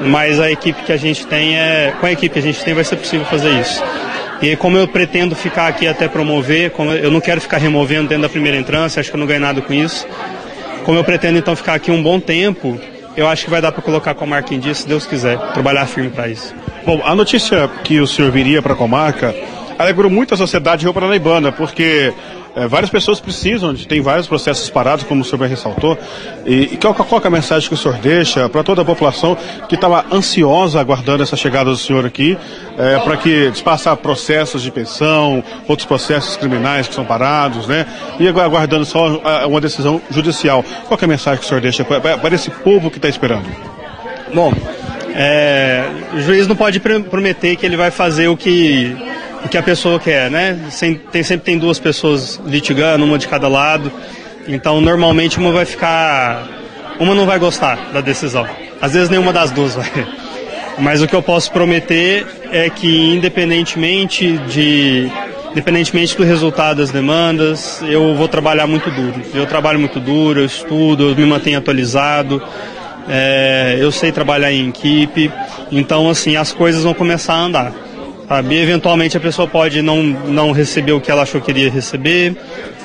Mas 0.02 0.40
a 0.40 0.52
equipe 0.52 0.84
que 0.84 0.92
a 0.92 0.98
gente 0.98 1.26
tem 1.26 1.58
é, 1.58 1.94
com 2.00 2.06
a 2.06 2.12
equipe 2.12 2.34
que 2.34 2.40
a 2.40 2.42
gente 2.42 2.64
tem 2.64 2.74
vai 2.74 2.84
ser 2.84 2.98
possível 2.98 3.26
fazer 3.26 3.50
isso. 3.60 3.82
E 4.42 4.56
como 4.56 4.78
eu 4.78 4.88
pretendo 4.88 5.36
ficar 5.36 5.68
aqui 5.68 5.88
até 5.88 6.08
promover, 6.08 6.72
como 6.72 6.92
eu 6.92 7.10
não 7.10 7.20
quero 7.20 7.42
ficar 7.42 7.58
removendo 7.58 8.10
dentro 8.10 8.24
da 8.24 8.30
primeira 8.30 8.58
entrância, 8.58 9.00
acho 9.00 9.10
que 9.10 9.16
eu 9.16 9.20
não 9.20 9.26
ganho 9.26 9.42
nada 9.42 9.62
com 9.62 9.74
isso. 9.74 10.06
Como 10.84 10.98
eu 10.98 11.04
pretendo 11.04 11.38
então 11.38 11.56
ficar 11.56 11.74
aqui 11.74 11.90
um 11.90 12.04
bom 12.04 12.20
tempo, 12.20 12.80
eu 13.16 13.28
acho 13.28 13.46
que 13.46 13.50
vai 13.50 13.62
dar 13.62 13.72
para 13.72 13.82
colocar 13.82 14.12
a 14.12 14.16
comarca 14.16 14.54
em 14.54 14.60
dia, 14.60 14.74
se 14.74 14.88
Deus 14.88 15.08
quiser, 15.08 15.38
trabalhar 15.54 15.88
firme 15.88 16.12
para 16.12 16.28
isso. 16.28 16.54
Bom, 16.86 17.02
a 17.04 17.16
notícia 17.16 17.68
que 17.84 18.00
o 18.00 18.06
senhor 18.06 18.32
viria 18.32 18.62
para 18.62 18.74
a 18.74 18.76
comarca 18.76 19.34
alegrou 19.78 20.10
muito 20.10 20.34
a 20.34 20.38
sociedade 20.38 20.84
rio 20.84 20.94
paranaibana, 20.94 21.52
porque 21.52 22.14
é, 22.56 22.68
várias 22.68 22.90
pessoas 22.90 23.20
precisam, 23.20 23.76
tem 23.76 24.02
vários 24.02 24.26
processos 24.26 24.68
parados, 24.68 25.06
como 25.06 25.22
o 25.22 25.24
senhor 25.24 25.38
bem 25.38 25.48
ressaltou. 25.48 25.96
E, 26.44 26.74
e 26.74 26.78
qual, 26.78 26.96
qual 26.96 27.22
é 27.24 27.28
a 27.28 27.30
mensagem 27.30 27.68
que 27.68 27.76
o 27.76 27.78
senhor 27.78 27.98
deixa 27.98 28.50
para 28.50 28.64
toda 28.64 28.82
a 28.82 28.86
população 28.86 29.38
que 29.70 29.76
estava 29.76 30.06
ansiosa 30.12 30.80
aguardando 30.80 31.22
essa 31.22 31.36
chegada 31.36 31.70
do 31.70 31.78
senhor 31.78 32.04
aqui, 32.04 32.36
é, 32.78 32.98
para 32.98 33.16
que 33.18 33.52
despassar 33.52 33.96
processos 33.98 34.64
de 34.64 34.72
pensão, 34.72 35.44
outros 35.68 35.86
processos 35.86 36.36
criminais 36.36 36.88
que 36.88 36.96
são 36.96 37.06
parados, 37.06 37.68
né? 37.68 37.86
E 38.20 38.28
aguardando 38.28 38.86
só 38.86 39.20
uma 39.46 39.62
decisão 39.62 40.02
judicial. 40.10 40.66
Qual 40.88 41.00
é 41.00 41.06
a 41.06 41.08
mensagem 41.08 41.40
que 41.40 41.46
o 41.46 41.48
senhor 41.48 41.62
deixa 41.62 41.86
para 41.86 42.34
esse 42.36 42.50
povo 42.50 42.90
que 42.90 42.98
está 42.98 43.08
esperando? 43.08 43.46
Bom, 44.34 44.52
é, 45.14 45.84
o 46.14 46.22
juiz 46.22 46.48
não 46.48 46.56
pode 46.56 46.80
prometer 46.80 47.56
que 47.56 47.66
ele 47.66 47.78
vai 47.78 47.92
fazer 47.92 48.28
o 48.28 48.36
que 48.36 48.96
o 49.48 49.50
que 49.50 49.58
a 49.58 49.64
pessoa 49.64 49.98
quer, 49.98 50.30
né? 50.30 50.60
Tem, 51.10 51.24
sempre 51.24 51.46
tem 51.46 51.58
duas 51.58 51.80
pessoas 51.80 52.40
litigando, 52.46 53.06
uma 53.06 53.18
de 53.18 53.30
cada 53.30 53.48
lado. 53.48 53.90
Então, 54.46 54.82
normalmente, 54.82 55.40
uma 55.40 55.52
vai 55.52 55.64
ficar. 55.64 56.46
Uma 57.00 57.16
não 57.16 57.26
vai 57.26 57.40
gostar 57.40 57.92
da 57.94 58.02
decisão. 58.02 58.46
Às 58.82 58.94
vezes, 58.94 59.10
nenhuma 59.10 59.32
das 59.32 59.50
duas 59.50 59.76
vai. 59.76 59.90
Mas 60.78 61.02
o 61.02 61.08
que 61.08 61.16
eu 61.16 61.24
posso 61.24 61.50
prometer 61.52 62.28
é 62.52 62.70
que, 62.70 63.16
independentemente 63.16 64.38
de. 64.50 65.10
Independentemente 65.52 66.16
do 66.16 66.24
resultado 66.24 66.78
das 66.78 66.92
demandas, 66.92 67.82
eu 67.84 68.14
vou 68.16 68.28
trabalhar 68.28 68.68
muito 68.68 68.92
duro. 68.92 69.22
Eu 69.34 69.46
trabalho 69.46 69.80
muito 69.80 70.00
duro, 70.00 70.42
eu 70.42 70.46
estudo, 70.46 71.10
eu 71.10 71.16
me 71.16 71.26
mantenho 71.26 71.58
atualizado, 71.58 72.44
é, 73.08 73.78
eu 73.80 73.92
sei 73.92 74.12
trabalhar 74.12 74.52
em 74.52 74.70
equipe, 74.70 75.32
então 75.72 76.10
assim 76.10 76.36
as 76.36 76.52
coisas 76.52 76.84
vão 76.84 76.94
começar 76.94 77.34
a 77.34 77.40
andar. 77.40 77.87
Sabe? 78.28 78.58
Eventualmente 78.58 79.16
a 79.16 79.20
pessoa 79.20 79.48
pode 79.48 79.82
não, 79.82 80.04
não 80.04 80.52
receber 80.52 80.92
o 80.92 81.00
que 81.00 81.10
ela 81.10 81.22
achou 81.22 81.40
que 81.40 81.50
iria 81.50 81.72
receber, 81.72 82.36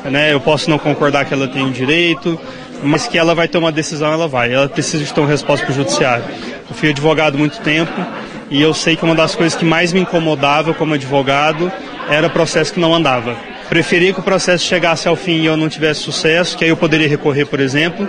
né? 0.04 0.32
Eu 0.32 0.40
posso 0.40 0.70
não 0.70 0.78
concordar 0.78 1.24
que 1.24 1.34
ela 1.34 1.48
tem 1.48 1.66
o 1.66 1.70
direito, 1.70 2.38
mas 2.82 3.08
que 3.08 3.18
ela 3.18 3.34
vai 3.34 3.48
ter 3.48 3.58
uma 3.58 3.72
decisão, 3.72 4.12
ela 4.12 4.28
vai. 4.28 4.52
Ela 4.52 4.68
precisa 4.68 5.02
de 5.02 5.12
ter 5.12 5.20
uma 5.20 5.28
resposta 5.28 5.66
para 5.66 5.72
o 5.72 5.76
judiciário. 5.76 6.24
Eu 6.68 6.76
fui 6.76 6.90
advogado 6.90 7.36
muito 7.36 7.58
tempo 7.60 7.92
e 8.50 8.62
eu 8.62 8.72
sei 8.72 8.94
que 8.96 9.04
uma 9.04 9.16
das 9.16 9.34
coisas 9.34 9.58
que 9.58 9.64
mais 9.64 9.92
me 9.92 10.00
incomodava 10.00 10.72
como 10.74 10.94
advogado 10.94 11.72
era 12.08 12.28
o 12.28 12.30
processo 12.30 12.72
que 12.72 12.78
não 12.80 12.94
andava. 12.94 13.36
Preferia 13.68 14.12
que 14.12 14.20
o 14.20 14.22
processo 14.22 14.64
chegasse 14.64 15.08
ao 15.08 15.16
fim 15.16 15.40
e 15.40 15.46
eu 15.46 15.56
não 15.56 15.68
tivesse 15.68 16.00
sucesso, 16.00 16.56
que 16.56 16.62
aí 16.62 16.70
eu 16.70 16.76
poderia 16.76 17.08
recorrer, 17.08 17.46
por 17.46 17.58
exemplo, 17.58 18.06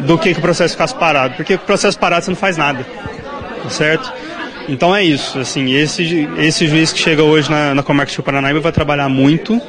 do 0.00 0.18
que 0.18 0.32
que 0.34 0.38
o 0.38 0.42
processo 0.42 0.74
ficasse 0.74 0.94
parado. 0.94 1.34
Porque 1.34 1.54
o 1.54 1.58
processo 1.58 1.98
parado 1.98 2.24
você 2.24 2.30
não 2.30 2.36
faz 2.36 2.56
nada, 2.56 2.84
certo? 3.70 4.12
Então 4.68 4.94
é 4.94 5.02
isso, 5.02 5.38
assim, 5.38 5.72
esse, 5.72 6.28
esse 6.38 6.66
juiz 6.66 6.92
que 6.92 6.98
chega 6.98 7.22
hoje 7.22 7.50
na, 7.50 7.74
na 7.74 7.82
Comarca 7.82 8.12
de 8.12 8.22
Paranaíba 8.22 8.60
vai 8.60 8.72
trabalhar 8.72 9.08
muito 9.08 9.60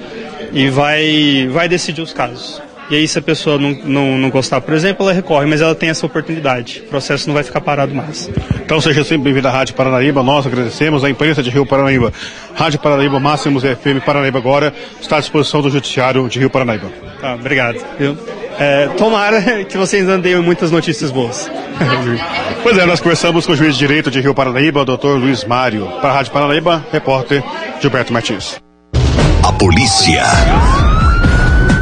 e 0.51 0.69
vai, 0.69 1.47
vai 1.51 1.67
decidir 1.67 2.01
os 2.01 2.13
casos. 2.13 2.61
E 2.89 2.95
aí, 2.95 3.07
se 3.07 3.17
a 3.17 3.21
pessoa 3.21 3.57
não, 3.57 3.71
não, 3.71 4.17
não 4.17 4.29
gostar, 4.29 4.59
por 4.59 4.73
exemplo, 4.73 5.05
ela 5.05 5.13
recorre, 5.13 5.45
mas 5.45 5.61
ela 5.61 5.73
tem 5.73 5.89
essa 5.89 6.05
oportunidade. 6.05 6.83
O 6.85 6.89
processo 6.89 7.27
não 7.27 7.33
vai 7.33 7.43
ficar 7.43 7.61
parado 7.61 7.95
mais. 7.95 8.29
Então, 8.63 8.79
seja 8.81 9.03
sempre 9.03 9.23
bem-vindo 9.23 9.47
à 9.47 9.51
Rádio 9.51 9.73
Paranaíba. 9.73 10.21
Nós 10.21 10.45
agradecemos 10.45 11.03
a 11.03 11.09
imprensa 11.09 11.41
de 11.41 11.49
Rio 11.49 11.65
Paranaíba. 11.65 12.11
Rádio 12.53 12.79
Paranaíba, 12.79 13.19
Máximos 13.19 13.63
FM 13.63 14.03
Paranaíba 14.05 14.37
agora 14.37 14.73
está 15.01 15.17
à 15.17 15.19
disposição 15.19 15.61
do 15.61 15.69
Judiciário 15.69 16.27
de 16.27 16.39
Rio 16.39 16.49
Paranaíba. 16.49 16.91
Tá, 17.21 17.35
obrigado. 17.35 17.77
Eu, 17.99 18.17
é, 18.59 18.87
tomara 18.97 19.63
que 19.65 19.77
vocês 19.77 20.07
andem 20.07 20.35
muitas 20.41 20.71
notícias 20.71 21.11
boas. 21.11 21.49
pois 22.63 22.77
é, 22.77 22.85
nós 22.85 22.99
conversamos 22.99 23.45
com 23.45 23.53
o 23.53 23.55
juiz 23.55 23.73
de 23.73 23.79
direito 23.79 24.11
de 24.11 24.21
Rio 24.21 24.33
Paranaíba, 24.33 24.81
o 24.81 24.85
doutor 24.85 25.17
Luiz 25.19 25.43
Mário. 25.43 25.87
Para 26.01 26.09
a 26.09 26.13
Rádio 26.13 26.31
Paranaíba, 26.31 26.85
repórter 26.91 27.43
Gilberto 27.81 28.13
Martins. 28.13 28.61
A 29.43 29.51
polícia. 29.53 30.23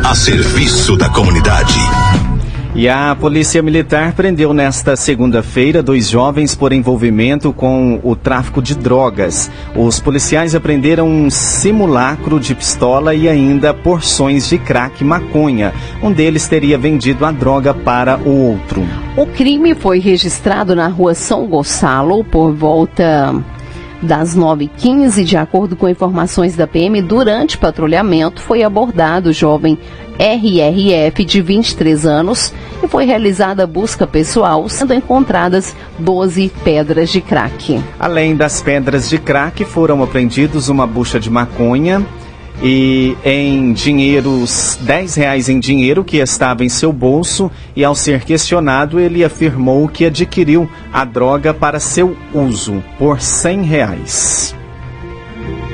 A 0.03 0.15
serviço 0.15 0.97
da 0.97 1.09
comunidade. 1.09 1.79
E 2.73 2.87
a 2.87 3.13
Polícia 3.19 3.61
Militar 3.61 4.13
prendeu 4.13 4.53
nesta 4.53 4.95
segunda-feira 4.95 5.83
dois 5.83 6.09
jovens 6.09 6.55
por 6.55 6.71
envolvimento 6.71 7.51
com 7.51 7.99
o 8.01 8.15
tráfico 8.15 8.61
de 8.61 8.75
drogas. 8.75 9.51
Os 9.75 9.99
policiais 9.99 10.55
apreenderam 10.55 11.05
um 11.05 11.29
simulacro 11.29 12.39
de 12.39 12.55
pistola 12.55 13.13
e 13.13 13.27
ainda 13.27 13.73
porções 13.73 14.47
de 14.47 14.57
crack 14.57 15.03
maconha. 15.03 15.73
Um 16.01 16.13
deles 16.13 16.47
teria 16.47 16.77
vendido 16.77 17.25
a 17.25 17.31
droga 17.31 17.73
para 17.73 18.17
o 18.17 18.51
outro. 18.51 18.81
O 19.17 19.27
crime 19.27 19.75
foi 19.75 19.99
registrado 19.99 20.73
na 20.73 20.87
rua 20.87 21.13
São 21.13 21.47
Gonçalo 21.47 22.23
por 22.23 22.53
volta 22.53 23.35
das 24.01 24.35
9h15, 24.35 25.23
de 25.23 25.37
acordo 25.37 25.75
com 25.75 25.87
informações 25.87 26.55
da 26.55 26.65
PM, 26.65 27.01
durante 27.01 27.57
patrulhamento 27.57 28.41
foi 28.41 28.63
abordado 28.63 29.29
o 29.29 29.33
jovem 29.33 29.77
RRF 30.17 31.25
de 31.25 31.41
23 31.41 32.05
anos 32.05 32.53
e 32.83 32.87
foi 32.87 33.05
realizada 33.05 33.65
busca 33.65 34.05
pessoal, 34.05 34.67
sendo 34.69 34.93
encontradas 34.93 35.75
12 35.97 36.51
pedras 36.63 37.09
de 37.09 37.21
crack. 37.21 37.81
Além 37.99 38.35
das 38.35 38.61
pedras 38.61 39.09
de 39.09 39.17
crack, 39.17 39.63
foram 39.65 40.03
apreendidos 40.03 40.69
uma 40.69 40.85
bucha 40.85 41.19
de 41.19 41.29
maconha, 41.29 42.05
e 42.63 43.15
em 43.23 43.73
dinheiros, 43.73 44.77
10 44.81 45.15
reais 45.15 45.49
em 45.49 45.59
dinheiro 45.59 46.03
que 46.03 46.17
estava 46.17 46.63
em 46.63 46.69
seu 46.69 46.93
bolso 46.93 47.49
e 47.75 47.83
ao 47.83 47.95
ser 47.95 48.23
questionado 48.23 48.99
ele 48.99 49.23
afirmou 49.23 49.87
que 49.87 50.05
adquiriu 50.05 50.69
a 50.93 51.03
droga 51.03 51.53
para 51.53 51.79
seu 51.79 52.15
uso 52.33 52.83
por 52.97 53.19
100 53.21 53.63
reais. 53.63 54.55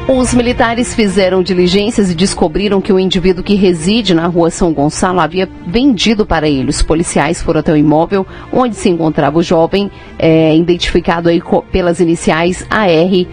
Os 0.08 0.34
militares 0.34 0.96
fizeram 0.96 1.44
diligências 1.44 2.10
e 2.10 2.16
descobriram 2.16 2.80
que 2.80 2.94
o 2.94 2.98
indivíduo 2.98 3.44
que 3.44 3.56
reside 3.56 4.14
na 4.14 4.26
rua 4.26 4.50
São 4.50 4.72
Gonçalo 4.72 5.20
havia 5.20 5.50
vendido 5.68 6.26
para 6.26 6.48
ele. 6.48 6.70
Os 6.70 6.82
policiais 6.82 7.42
foram 7.42 7.60
até 7.60 7.74
o 7.74 7.76
imóvel 7.76 8.26
onde 8.50 8.78
se 8.78 8.88
encontrava 8.88 9.38
o 9.38 9.44
jovem, 9.44 9.92
é, 10.18 10.56
identificado 10.56 11.28
aí 11.28 11.42
pelas 11.74 12.00
iniciais 12.00 12.66
AR 12.70 13.28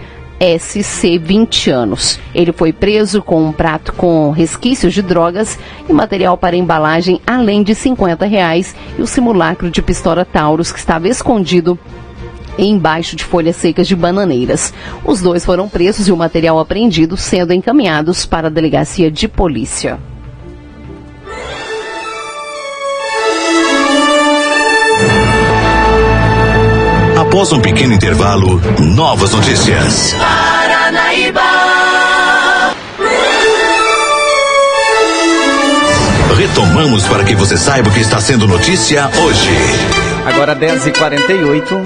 SC 0.59 1.19
20 1.19 1.71
anos. 1.71 2.21
Ele 2.35 2.53
foi 2.53 2.73
preso 2.73 3.23
com 3.23 3.43
um 3.43 3.53
prato 3.53 3.93
com 3.95 4.31
resquícios 4.31 4.93
de 4.93 5.01
drogas 5.01 5.59
e 5.89 5.93
material 5.93 6.37
para 6.37 6.57
embalagem, 6.57 7.21
além 7.27 7.63
de 7.63 7.75
50 7.75 8.27
reais 8.27 8.75
e 8.99 9.03
o 9.03 9.07
simulacro 9.07 9.71
de 9.71 9.81
pistola 9.81 10.25
Taurus 10.25 10.71
que 10.71 10.79
estava 10.79 11.09
escondido 11.09 11.79
embaixo 12.59 13.17
de 13.17 13.25
folhas 13.25 13.57
secas 13.57 13.89
de 13.89 13.97
bananeiras. 13.97 14.73
Os 15.05 15.21
dois 15.21 15.45
foram 15.45 15.69
presos 15.69 16.07
e 16.07 16.13
o 16.13 16.17
material 16.17 16.59
apreendido 16.59 17.17
sendo 17.17 17.53
encaminhados 17.53 18.27
para 18.27 18.49
a 18.49 18.51
delegacia 18.51 19.11
de 19.11 19.27
polícia. 19.27 19.99
Após 27.35 27.51
um 27.51 27.59
pequeno 27.59 27.93
intervalo, 27.93 28.61
novas 28.79 29.33
notícias. 29.33 30.15
Paranaíba! 30.15 31.41
Retomamos 36.37 37.03
para 37.09 37.25
que 37.25 37.35
você 37.35 37.57
saiba 37.57 37.89
o 37.89 37.93
que 37.93 37.99
está 37.99 38.21
sendo 38.21 38.47
notícia 38.47 39.11
hoje. 39.21 39.51
Agora 40.25 40.55
10h48. 40.55 41.85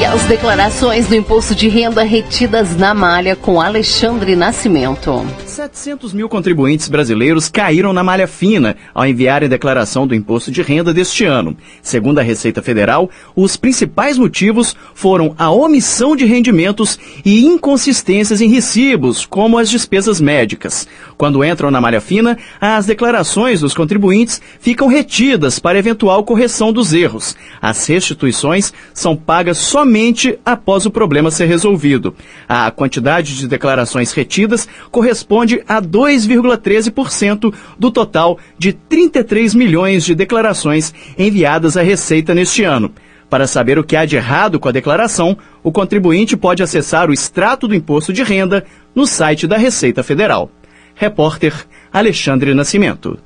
E 0.00 0.04
as 0.06 0.22
declarações 0.22 1.08
do 1.08 1.14
imposto 1.14 1.54
de 1.54 1.68
renda 1.68 2.02
retidas 2.04 2.74
na 2.74 2.94
malha 2.94 3.36
com 3.36 3.60
Alexandre 3.60 4.34
Nascimento. 4.34 5.26
700 5.50 6.12
mil 6.12 6.28
contribuintes 6.28 6.88
brasileiros 6.88 7.48
caíram 7.48 7.92
na 7.92 8.02
malha 8.02 8.26
fina 8.26 8.76
ao 8.94 9.06
enviarem 9.06 9.48
declaração 9.48 10.06
do 10.06 10.14
imposto 10.14 10.50
de 10.50 10.62
renda 10.62 10.94
deste 10.94 11.24
ano. 11.24 11.56
Segundo 11.82 12.20
a 12.20 12.22
Receita 12.22 12.62
Federal, 12.62 13.10
os 13.34 13.56
principais 13.56 14.16
motivos 14.16 14.76
foram 14.94 15.34
a 15.36 15.50
omissão 15.50 16.14
de 16.14 16.24
rendimentos 16.24 16.98
e 17.24 17.44
inconsistências 17.44 18.40
em 18.40 18.48
recibos, 18.48 19.26
como 19.26 19.58
as 19.58 19.68
despesas 19.68 20.20
médicas. 20.20 20.86
Quando 21.18 21.44
entram 21.44 21.70
na 21.70 21.80
malha 21.80 22.00
fina, 22.00 22.38
as 22.60 22.86
declarações 22.86 23.60
dos 23.60 23.74
contribuintes 23.74 24.40
ficam 24.60 24.86
retidas 24.86 25.58
para 25.58 25.78
eventual 25.78 26.24
correção 26.24 26.72
dos 26.72 26.92
erros. 26.92 27.36
As 27.60 27.86
restituições 27.86 28.72
são 28.94 29.16
pagas 29.16 29.58
somente 29.58 30.38
após 30.44 30.86
o 30.86 30.90
problema 30.90 31.30
ser 31.30 31.46
resolvido. 31.46 32.14
A 32.48 32.70
quantidade 32.70 33.36
de 33.36 33.48
declarações 33.48 34.12
retidas 34.12 34.68
corresponde 34.90 35.39
corresponde 35.40 35.62
a 35.66 35.80
2,13% 35.80 37.54
do 37.78 37.90
total 37.90 38.38
de 38.58 38.72
33 38.72 39.54
milhões 39.54 40.04
de 40.04 40.14
declarações 40.14 40.92
enviadas 41.18 41.76
à 41.76 41.82
Receita 41.82 42.34
neste 42.34 42.64
ano. 42.64 42.92
Para 43.28 43.46
saber 43.46 43.78
o 43.78 43.84
que 43.84 43.96
há 43.96 44.04
de 44.04 44.16
errado 44.16 44.58
com 44.58 44.68
a 44.68 44.72
declaração, 44.72 45.36
o 45.62 45.70
contribuinte 45.70 46.36
pode 46.36 46.62
acessar 46.62 47.08
o 47.08 47.12
extrato 47.12 47.68
do 47.68 47.74
imposto 47.74 48.12
de 48.12 48.22
renda 48.22 48.64
no 48.94 49.06
site 49.06 49.46
da 49.46 49.56
Receita 49.56 50.02
Federal. 50.02 50.50
Repórter 50.94 51.54
Alexandre 51.92 52.52
Nascimento. 52.54 53.18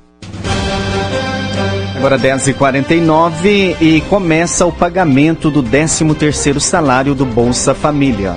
Agora 1.97 2.19
10h49 2.19 3.77
e 3.81 4.01
começa 4.01 4.65
o 4.65 4.71
pagamento 4.71 5.49
do 5.49 5.63
13º 5.63 6.59
salário 6.59 7.15
do 7.15 7.25
Bolsa 7.25 7.73
Família. 7.73 8.35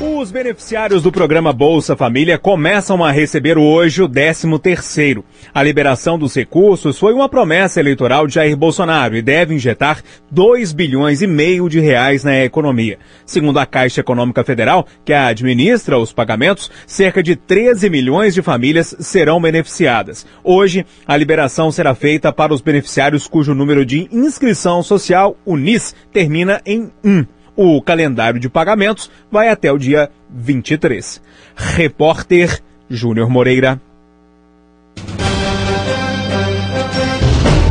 Os 0.00 0.30
beneficiários 0.30 1.02
do 1.02 1.10
programa 1.10 1.52
Bolsa 1.52 1.96
Família 1.96 2.38
começam 2.38 3.02
a 3.02 3.10
receber 3.10 3.58
hoje 3.58 4.00
o 4.00 4.08
13 4.08 4.56
terceiro. 4.60 5.24
A 5.52 5.60
liberação 5.60 6.16
dos 6.16 6.36
recursos 6.36 6.96
foi 6.96 7.12
uma 7.12 7.28
promessa 7.28 7.80
eleitoral 7.80 8.24
de 8.24 8.34
Jair 8.34 8.56
Bolsonaro 8.56 9.16
e 9.16 9.22
deve 9.22 9.56
injetar 9.56 10.00
2 10.30 10.70
bilhões 10.72 11.20
e 11.20 11.26
meio 11.26 11.68
de 11.68 11.80
reais 11.80 12.22
na 12.22 12.44
economia. 12.44 12.96
Segundo 13.26 13.58
a 13.58 13.66
Caixa 13.66 14.00
Econômica 14.00 14.44
Federal, 14.44 14.86
que 15.04 15.12
administra 15.12 15.98
os 15.98 16.12
pagamentos, 16.12 16.70
cerca 16.86 17.20
de 17.20 17.34
13 17.34 17.90
milhões 17.90 18.34
de 18.34 18.40
famílias 18.40 18.94
serão 19.00 19.40
beneficiadas. 19.40 20.24
Hoje, 20.44 20.86
a 21.08 21.16
liberação 21.16 21.72
será 21.72 21.92
feita 21.92 22.32
para 22.32 22.54
os 22.54 22.60
beneficiários 22.60 23.26
cujo 23.26 23.52
número 23.52 23.84
de 23.84 24.08
inscrição 24.12 24.80
social, 24.80 25.36
UNIS, 25.44 25.92
termina 26.12 26.62
em 26.64 26.88
1. 27.04 27.37
O 27.60 27.82
calendário 27.82 28.38
de 28.38 28.48
pagamentos 28.48 29.10
vai 29.32 29.48
até 29.48 29.72
o 29.72 29.78
dia 29.78 30.12
23. 30.30 31.20
Repórter 31.56 32.62
Júnior 32.88 33.28
Moreira. 33.28 33.80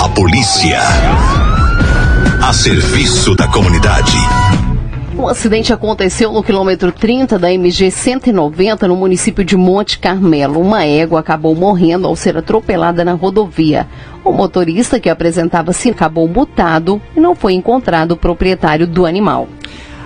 A 0.03 0.10
polícia. 0.10 0.77
A 2.46 2.51
serviço 2.51 3.34
da 3.34 3.48
comunidade. 3.48 4.17
Um 5.17 5.25
acidente 5.25 5.72
aconteceu 5.72 6.34
no 6.34 6.44
quilômetro 6.44 6.91
30 6.91 7.39
da 7.39 7.51
MG 7.51 7.89
190 7.89 8.88
no 8.89 8.96
município 8.98 9.44
de 9.44 9.56
Monte 9.56 10.00
Carmelo. 10.00 10.60
Uma 10.60 10.84
égua 10.84 11.22
acabou 11.22 11.56
morrendo 11.56 12.06
ao 12.06 12.15
ser 12.15 12.38
atropelada 12.38 13.06
na 13.06 13.13
rodovia. 13.13 13.88
O 14.27 14.34
motorista 14.34 15.00
que 15.00 15.10
apresentava-se 15.10 15.89
acabou 15.89 16.27
mutado 16.27 17.01
e 17.15 17.19
não 17.19 17.34
foi 17.34 17.53
encontrado 17.53 18.12
o 18.12 18.17
proprietário 18.17 18.86
do 18.86 19.05
animal. 19.05 19.48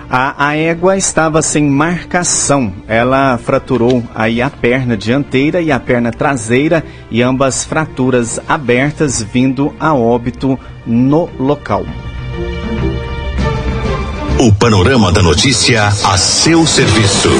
A, 0.08 0.46
a 0.46 0.56
égua 0.56 0.96
estava 0.96 1.42
sem 1.42 1.64
marcação. 1.64 2.72
Ela 2.86 3.36
fraturou 3.36 4.00
aí 4.14 4.40
a 4.40 4.48
perna 4.48 4.96
dianteira 4.96 5.60
e 5.60 5.72
a 5.72 5.80
perna 5.80 6.12
traseira 6.12 6.84
e 7.10 7.20
ambas 7.20 7.64
fraturas 7.64 8.38
abertas, 8.46 9.20
vindo 9.20 9.74
a 9.80 9.92
óbito 9.92 10.56
no 10.86 11.28
local. 11.36 11.84
O 14.38 14.52
panorama 14.52 15.10
da 15.10 15.20
notícia 15.20 15.88
a 15.88 16.16
seu 16.16 16.64
serviço. 16.64 17.30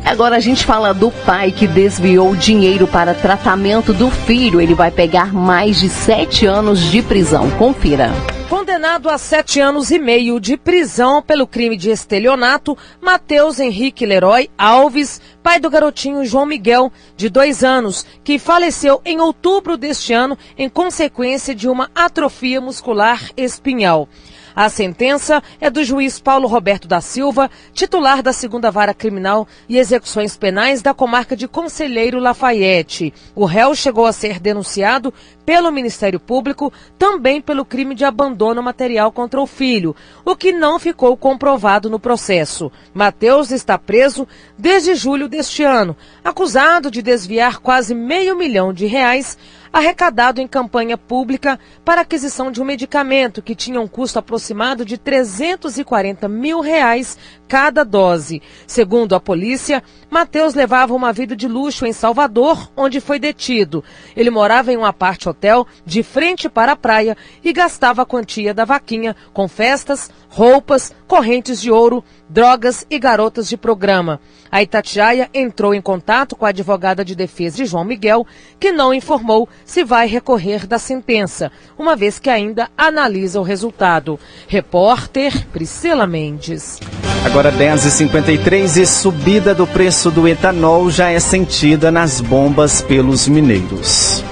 Agora 0.05 0.37
a 0.37 0.40
gente 0.40 0.66
fala 0.66 0.92
do 0.92 1.11
pai 1.11 1.53
que 1.53 1.68
desviou 1.68 2.35
dinheiro 2.35 2.87
para 2.87 3.14
tratamento 3.14 3.92
do 3.92 4.11
filho. 4.11 4.61
Ele 4.61 4.75
vai 4.75 4.90
pegar 4.90 5.33
mais 5.33 5.79
de 5.79 5.88
sete 5.88 6.46
anos 6.46 6.90
de 6.90 7.01
prisão. 7.01 7.49
Confira. 7.53 8.11
Condenado 8.51 9.09
a 9.09 9.17
sete 9.17 9.61
anos 9.61 9.93
e 9.93 9.99
meio 10.01 10.41
de 10.41 10.57
prisão 10.57 11.23
pelo 11.23 11.47
crime 11.47 11.77
de 11.77 11.89
estelionato, 11.89 12.77
Matheus 13.01 13.61
Henrique 13.61 14.05
Leroy 14.05 14.51
Alves, 14.59 15.21
pai 15.41 15.61
do 15.61 15.71
garotinho 15.71 16.25
João 16.25 16.47
Miguel, 16.47 16.93
de 17.17 17.29
dois 17.29 17.63
anos, 17.63 18.05
que 18.25 18.41
faleceu 18.41 19.01
em 19.05 19.21
outubro 19.21 19.77
deste 19.77 20.13
ano 20.13 20.37
em 20.59 20.69
consequência 20.69 21.55
de 21.55 21.69
uma 21.69 21.93
atrofia 21.95 22.61
muscular 22.61 23.31
espinhal. 23.37 24.09
A 24.55 24.69
sentença 24.69 25.43
é 25.61 25.71
do 25.71 25.85
juiz 25.85 26.19
Paulo 26.19 26.49
Roberto 26.49 26.89
da 26.89 27.01
Silva, 27.01 27.51
titular 27.73 28.23
da 28.23 28.33
segunda 28.33 28.71
vara 28.71 28.93
criminal 28.93 29.47
e 29.69 29.79
execuções 29.79 30.37
penais 30.37 30.83
da 30.83 30.93
comarca 30.93 31.37
de 31.37 31.47
Conselheiro 31.47 32.19
Lafayette. 32.19 33.15
O 33.35 33.45
réu 33.45 33.75
chegou 33.75 34.07
a 34.07 34.13
ser 34.13 34.41
denunciado 34.41 35.15
pelo 35.47 35.71
Ministério 35.71 36.21
Público 36.21 36.73
também 36.99 37.41
pelo 37.41 37.65
crime 37.65 37.95
de 37.95 38.05
abandono 38.05 38.63
material 38.63 39.11
contra 39.11 39.41
o 39.41 39.47
filho, 39.47 39.95
o 40.25 40.37
que 40.37 40.53
não 40.53 40.79
ficou 40.79 41.17
comprovado 41.17 41.91
no 41.91 41.99
processo. 41.99 42.71
Mateus 42.93 43.51
está 43.51 43.79
preso 43.79 44.27
desde 44.57 44.95
julho 44.95 45.29
deste 45.29 45.63
ano, 45.63 45.97
acusado 46.25 46.91
de 46.91 47.03
desviar 47.03 47.59
quase 47.59 47.95
meio 47.95 48.37
milhão 48.37 48.73
de 48.73 48.87
reais 48.87 49.39
arrecadado 49.72 50.40
em 50.40 50.48
campanha 50.48 50.98
pública 50.98 51.59
para 51.85 52.00
aquisição 52.00 52.50
de 52.50 52.61
um 52.61 52.64
medicamento 52.64 53.42
que 53.42 53.54
tinha 53.54 53.80
um 53.80 53.87
custo 53.87 54.18
aproximado 54.18 54.85
de 54.85 54.98
340 54.98 56.28
mil 56.28 56.61
reais 56.61 57.16
cada 57.46 57.85
dose. 57.85 58.42
Segundo 58.66 59.14
a 59.14 59.20
polícia, 59.20 59.83
Mateus 60.09 60.54
levava 60.54 60.94
uma 60.94 61.12
vida 61.12 61.35
de 61.35 61.48
luxo 61.48 61.87
em 61.87 61.92
Salvador, 61.92 62.70
onde 62.76 63.00
foi 63.00 63.18
detido. 63.18 63.85
Ele 64.16 64.30
morava 64.30 64.72
em 64.72 64.76
um 64.76 64.85
aparte 64.85 65.28
hotel 65.28 65.66
de 65.85 66.02
frente 66.02 66.48
para 66.48 66.72
a 66.72 66.76
praia 66.76 67.16
e 67.42 67.52
gastava 67.52 68.02
a 68.02 68.06
quantia 68.06 68.54
da 68.54 68.64
vaquinha 68.64 69.16
com 69.33 69.48
festas, 69.48 70.11
roupas, 70.28 70.94
correntes 71.06 71.61
de 71.61 71.70
ouro, 71.70 72.04
drogas 72.28 72.87
e 72.88 72.98
garotas 72.98 73.48
de 73.48 73.56
programa. 73.56 74.20
A 74.51 74.63
Itatiaia 74.63 75.29
entrou 75.33 75.73
em 75.73 75.81
contato 75.81 76.35
com 76.35 76.45
a 76.45 76.49
advogada 76.49 77.05
de 77.05 77.15
defesa 77.15 77.59
de 77.59 77.67
João 77.67 77.85
Miguel, 77.85 78.27
que 78.59 78.73
não 78.73 78.93
informou 78.93 79.49
se 79.65 79.85
vai 79.85 80.09
recorrer 80.09 80.67
da 80.67 80.79
sentença, 80.79 81.53
uma 81.79 81.95
vez 81.95 82.19
que 82.19 82.29
ainda 82.29 82.69
analisa 82.77 83.39
o 83.39 83.45
resultado. 83.45 84.19
Repórter 84.49 85.47
Priscila 85.49 86.07
Mendes. 86.07 86.81
Agora 87.25 87.53
10h53 87.53 88.81
e 88.81 88.87
subida 88.87 89.55
do 89.55 89.67
preço 89.67 90.11
do 90.11 90.27
etanol 90.27 90.91
já 90.91 91.11
é 91.11 91.21
sentida 91.21 91.91
nas 91.91 92.21
bombas 92.21 92.83
pelos 92.83 93.29
mineiros 93.29 94.25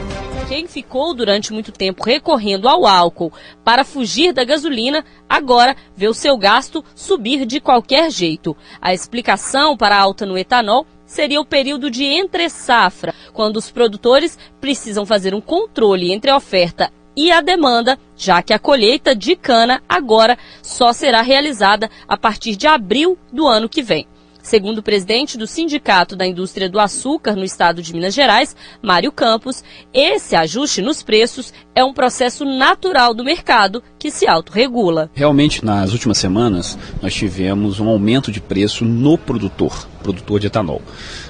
quem 0.59 0.67
ficou 0.67 1.15
durante 1.15 1.53
muito 1.53 1.71
tempo 1.71 2.03
recorrendo 2.03 2.69
ao 2.69 2.85
álcool 2.85 3.33
para 3.63 3.85
fugir 3.85 4.33
da 4.33 4.43
gasolina, 4.43 5.05
agora 5.29 5.77
vê 5.97 6.09
o 6.09 6.15
seu 6.15 6.37
gasto 6.37 6.85
subir 6.97 7.47
de 7.47 7.61
qualquer 7.61 8.11
jeito. 8.11 8.57
A 8.81 8.93
explicação 8.93 9.77
para 9.77 9.95
a 9.95 10.01
alta 10.01 10.27
no 10.27 10.37
etanol 10.37 10.85
seria 11.07 11.41
o 11.41 11.45
período 11.45 11.89
de 11.89 12.03
entre-safra, 12.03 13.15
quando 13.33 13.57
os 13.59 13.71
produtores 13.71 14.37
precisam 14.61 15.07
fazer 15.07 15.33
um 15.33 15.41
controle 15.41 16.11
entre 16.11 16.29
a 16.29 16.37
oferta 16.37 16.91
e 17.15 17.31
a 17.31 17.41
demanda, 17.41 17.97
já 18.17 18.43
que 18.43 18.53
a 18.53 18.59
colheita 18.59 19.15
de 19.15 19.37
cana 19.37 19.81
agora 19.89 20.37
só 20.61 20.93
será 20.93 21.23
realizada 21.23 21.89
a 22.09 22.17
partir 22.17 22.57
de 22.57 22.67
abril 22.67 23.17
do 23.33 23.47
ano 23.47 23.69
que 23.69 23.81
vem. 23.81 24.09
Segundo 24.49 24.79
o 24.79 24.83
presidente 24.83 25.37
do 25.37 25.47
Sindicato 25.47 26.17
da 26.17 26.27
Indústria 26.27 26.71
do 26.71 26.81
Açúcar 26.81 27.37
no 27.37 27.45
estado 27.45 27.83
de 27.83 27.93
Minas 27.93 28.15
Gerais, 28.15 28.57
Mário 28.81 29.13
Campos, 29.13 29.63
esse 29.93 30.35
ajuste 30.35 30.81
nos 30.81 31.03
preços 31.03 31.53
é 31.75 31.85
um 31.85 31.93
processo 31.93 32.47
natural 32.47 33.13
do 33.13 33.23
mercado 33.23 33.83
que 33.99 34.11
se 34.11 34.27
autorregula. 34.27 35.11
Realmente, 35.13 35.63
nas 35.63 35.93
últimas 35.93 36.17
semanas, 36.17 36.79
nós 37.03 37.13
tivemos 37.13 37.79
um 37.79 37.91
aumento 37.91 38.33
de 38.33 38.41
preço 38.41 38.87
no 38.87 39.19
produtor, 39.19 39.87
produtor 40.03 40.41
de 40.41 40.47
etanol. 40.47 40.81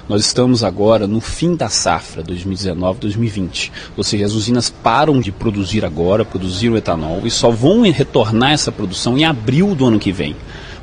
Nós 0.07 0.23
estamos 0.23 0.63
agora 0.63 1.05
no 1.05 1.19
fim 1.19 1.57
da 1.57 1.67
safra 1.67 2.23
2019-2020, 2.23 3.69
ou 3.97 4.03
seja, 4.05 4.25
as 4.25 4.31
usinas 4.31 4.69
param 4.69 5.19
de 5.19 5.29
produzir 5.29 5.83
agora, 5.83 6.23
produzir 6.23 6.69
o 6.69 6.77
etanol 6.77 7.19
e 7.25 7.29
só 7.29 7.51
vão 7.51 7.81
retornar 7.81 8.53
essa 8.53 8.71
produção 8.71 9.17
em 9.17 9.25
abril 9.25 9.75
do 9.75 9.85
ano 9.85 9.99
que 9.99 10.13
vem. 10.13 10.37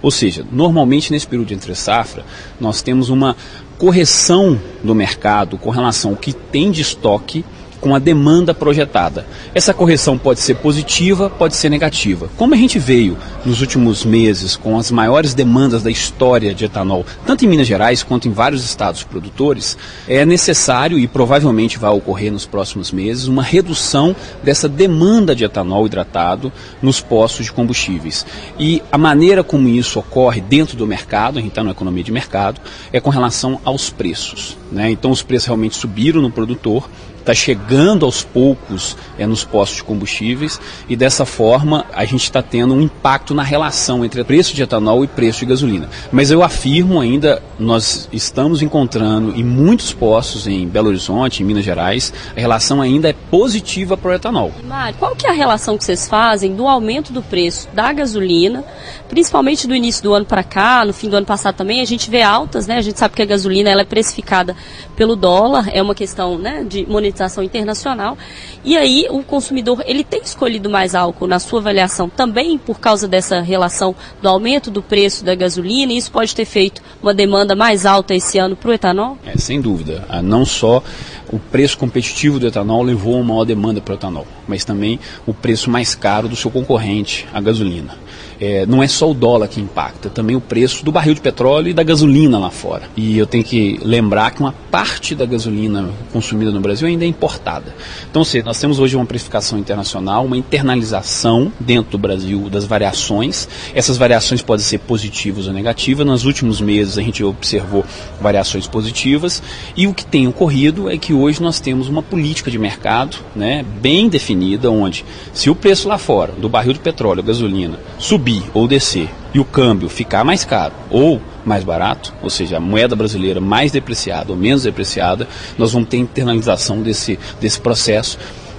Ou 0.06 0.10
seja, 0.12 0.46
normalmente 0.52 1.10
nesse 1.10 1.26
período 1.26 1.52
entre 1.52 1.74
safra, 1.74 2.24
nós 2.60 2.80
temos 2.80 3.10
uma 3.10 3.36
correção 3.76 4.56
do 4.80 4.94
mercado 4.94 5.58
com 5.58 5.68
relação 5.68 6.12
ao 6.12 6.16
que 6.16 6.32
tem 6.32 6.70
de 6.70 6.80
estoque 6.80 7.44
com 7.80 7.94
a 7.94 7.98
demanda 7.98 8.54
projetada. 8.54 9.26
Essa 9.54 9.74
correção 9.74 10.18
pode 10.18 10.40
ser 10.40 10.56
positiva, 10.56 11.30
pode 11.30 11.56
ser 11.56 11.68
negativa. 11.68 12.28
Como 12.36 12.54
a 12.54 12.56
gente 12.56 12.78
veio 12.78 13.16
nos 13.44 13.60
últimos 13.60 14.04
meses 14.04 14.56
com 14.56 14.78
as 14.78 14.90
maiores 14.90 15.34
demandas 15.34 15.82
da 15.82 15.90
história 15.90 16.54
de 16.54 16.64
etanol, 16.64 17.04
tanto 17.26 17.44
em 17.44 17.48
Minas 17.48 17.66
Gerais 17.66 18.02
quanto 18.02 18.28
em 18.28 18.32
vários 18.32 18.64
estados 18.64 19.02
produtores, 19.04 19.76
é 20.08 20.24
necessário 20.24 20.98
e 20.98 21.06
provavelmente 21.06 21.78
vai 21.78 21.90
ocorrer 21.90 22.32
nos 22.32 22.46
próximos 22.46 22.90
meses 22.90 23.26
uma 23.26 23.42
redução 23.42 24.14
dessa 24.42 24.68
demanda 24.68 25.34
de 25.34 25.44
etanol 25.44 25.86
hidratado 25.86 26.52
nos 26.82 27.00
postos 27.00 27.46
de 27.46 27.52
combustíveis. 27.52 28.26
E 28.58 28.82
a 28.90 28.98
maneira 28.98 29.42
como 29.42 29.68
isso 29.68 29.98
ocorre 29.98 30.40
dentro 30.40 30.76
do 30.76 30.86
mercado, 30.86 31.38
a 31.38 31.42
gente 31.42 31.50
está 31.50 31.62
na 31.62 31.70
economia 31.70 32.02
de 32.02 32.12
mercado, 32.12 32.60
é 32.92 33.00
com 33.00 33.10
relação 33.10 33.60
aos 33.64 33.90
preços. 33.90 34.56
Né? 34.70 34.90
Então 34.90 35.10
os 35.10 35.22
preços 35.22 35.46
realmente 35.46 35.76
subiram 35.76 36.20
no 36.20 36.30
produtor 36.30 36.88
está 37.26 37.34
chegando 37.34 38.06
aos 38.06 38.22
poucos 38.22 38.96
é, 39.18 39.26
nos 39.26 39.42
postos 39.42 39.78
de 39.78 39.84
combustíveis 39.84 40.60
e 40.88 40.94
dessa 40.94 41.24
forma 41.24 41.84
a 41.92 42.04
gente 42.04 42.22
está 42.22 42.40
tendo 42.40 42.72
um 42.72 42.80
impacto 42.80 43.34
na 43.34 43.42
relação 43.42 44.04
entre 44.04 44.22
preço 44.22 44.54
de 44.54 44.62
etanol 44.62 45.02
e 45.02 45.08
preço 45.08 45.40
de 45.40 45.46
gasolina. 45.46 45.88
Mas 46.12 46.30
eu 46.30 46.44
afirmo 46.44 47.00
ainda, 47.00 47.42
nós 47.58 48.08
estamos 48.12 48.62
encontrando 48.62 49.34
em 49.34 49.42
muitos 49.42 49.92
postos 49.92 50.46
em 50.46 50.68
Belo 50.68 50.88
Horizonte, 50.88 51.42
em 51.42 51.46
Minas 51.46 51.64
Gerais, 51.64 52.12
a 52.36 52.40
relação 52.40 52.80
ainda 52.80 53.08
é 53.08 53.12
positiva 53.12 53.96
para 53.96 54.12
o 54.12 54.14
etanol. 54.14 54.52
Mário, 54.64 54.96
qual 54.96 55.16
que 55.16 55.26
é 55.26 55.30
a 55.30 55.34
relação 55.34 55.76
que 55.76 55.84
vocês 55.84 56.08
fazem 56.08 56.54
do 56.54 56.68
aumento 56.68 57.12
do 57.12 57.22
preço 57.22 57.68
da 57.74 57.92
gasolina, 57.92 58.64
principalmente 59.08 59.66
do 59.66 59.74
início 59.74 60.02
do 60.02 60.14
ano 60.14 60.26
para 60.26 60.44
cá, 60.44 60.84
no 60.84 60.92
fim 60.92 61.08
do 61.08 61.16
ano 61.16 61.26
passado 61.26 61.56
também, 61.56 61.80
a 61.80 61.84
gente 61.84 62.08
vê 62.08 62.22
altas, 62.22 62.68
né? 62.68 62.76
A 62.76 62.82
gente 62.82 62.98
sabe 63.00 63.16
que 63.16 63.22
a 63.22 63.26
gasolina 63.26 63.68
ela 63.68 63.80
é 63.80 63.84
precificada 63.84 64.55
pelo 64.96 65.14
dólar, 65.14 65.68
é 65.72 65.82
uma 65.82 65.94
questão 65.94 66.38
né, 66.38 66.64
de 66.68 66.86
monetização 66.86 67.42
internacional. 67.44 68.16
E 68.64 68.76
aí 68.76 69.06
o 69.10 69.22
consumidor 69.22 69.82
ele 69.86 70.02
tem 70.02 70.22
escolhido 70.22 70.70
mais 70.70 70.94
álcool 70.94 71.26
na 71.26 71.38
sua 71.38 71.60
avaliação 71.60 72.08
também 72.08 72.58
por 72.58 72.80
causa 72.80 73.06
dessa 73.06 73.40
relação 73.40 73.94
do 74.20 74.28
aumento 74.28 74.70
do 74.70 74.82
preço 74.82 75.24
da 75.24 75.34
gasolina. 75.34 75.92
E 75.92 75.96
isso 75.96 76.10
pode 76.10 76.34
ter 76.34 76.44
feito 76.44 76.82
uma 77.02 77.14
demanda 77.14 77.54
mais 77.54 77.86
alta 77.86 78.14
esse 78.14 78.38
ano 78.38 78.56
para 78.56 78.70
o 78.70 78.72
etanol? 78.72 79.18
É, 79.24 79.36
sem 79.36 79.60
dúvida. 79.60 80.04
Ah, 80.08 80.22
não 80.22 80.44
só 80.44 80.82
o 81.30 81.38
preço 81.38 81.76
competitivo 81.78 82.38
do 82.38 82.46
etanol 82.46 82.82
levou 82.82 83.14
a 83.14 83.16
uma 83.18 83.34
maior 83.34 83.44
demanda 83.44 83.80
para 83.80 83.92
o 83.92 83.96
etanol, 83.96 84.26
mas 84.46 84.64
também 84.64 84.98
o 85.26 85.34
preço 85.34 85.70
mais 85.70 85.94
caro 85.94 86.28
do 86.28 86.36
seu 86.36 86.50
concorrente, 86.50 87.26
a 87.32 87.40
gasolina 87.40 88.05
é, 88.40 88.66
não 88.66 88.82
é 88.82 88.88
só 88.88 89.10
o 89.10 89.14
dólar 89.14 89.48
que 89.48 89.60
impacta, 89.60 90.08
também 90.08 90.36
o 90.36 90.40
preço 90.40 90.84
do 90.84 90.92
barril 90.92 91.14
de 91.14 91.20
petróleo 91.20 91.68
e 91.68 91.74
da 91.74 91.82
gasolina 91.82 92.38
lá 92.38 92.50
fora. 92.50 92.84
E 92.96 93.18
eu 93.18 93.26
tenho 93.26 93.44
que 93.44 93.80
lembrar 93.82 94.30
que 94.32 94.40
uma 94.40 94.52
parte 94.70 95.14
da 95.14 95.24
gasolina 95.24 95.90
consumida 96.12 96.50
no 96.50 96.60
Brasil 96.60 96.86
ainda 96.88 97.04
é 97.04 97.08
importada. 97.08 97.74
Então, 98.10 98.24
se 98.24 98.42
nós 98.42 98.58
temos 98.60 98.78
hoje 98.78 98.96
uma 98.96 99.06
precificação 99.06 99.58
internacional, 99.58 100.24
uma 100.24 100.36
internalização 100.36 101.52
dentro 101.58 101.92
do 101.92 101.98
Brasil 101.98 102.48
das 102.50 102.64
variações. 102.64 103.48
Essas 103.74 103.96
variações 103.96 104.42
podem 104.42 104.64
ser 104.64 104.78
positivas 104.78 105.46
ou 105.46 105.52
negativas. 105.52 106.06
Nos 106.06 106.24
últimos 106.24 106.60
meses 106.60 106.98
a 106.98 107.02
gente 107.02 107.22
observou 107.24 107.84
variações 108.20 108.66
positivas 108.66 109.42
e 109.76 109.86
o 109.86 109.94
que 109.94 110.04
tem 110.04 110.26
ocorrido 110.28 110.90
é 110.90 110.96
que 110.96 111.12
hoje 111.12 111.42
nós 111.42 111.60
temos 111.60 111.88
uma 111.88 112.02
política 112.02 112.50
de 112.50 112.58
mercado, 112.58 113.16
né, 113.34 113.64
bem 113.80 114.08
definida, 114.08 114.70
onde 114.70 115.04
se 115.32 115.50
o 115.50 115.54
preço 115.54 115.88
lá 115.88 115.98
fora 115.98 116.32
do 116.32 116.48
barril 116.48 116.72
de 116.72 116.80
petróleo, 116.80 117.22
gasolina, 117.22 117.78
subir 118.06 118.44
ou 118.54 118.68
descer 118.68 119.10
e 119.34 119.40
o 119.40 119.44
câmbio 119.44 119.88
ficar 119.88 120.24
mais 120.24 120.44
caro 120.44 120.72
ou 120.90 121.20
mais 121.44 121.64
barato, 121.64 122.14
ou 122.22 122.30
seja, 122.30 122.56
a 122.56 122.60
moeda 122.60 122.94
brasileira 122.94 123.40
mais 123.40 123.72
depreciada 123.72 124.32
ou 124.32 124.38
menos 124.38 124.62
depreciada, 124.62 125.28
nós 125.58 125.72
vamos 125.72 125.88
ter 125.88 125.96
internalização 125.96 126.82
desse, 126.82 127.18
desse 127.40 127.60
processo. 127.60 128.16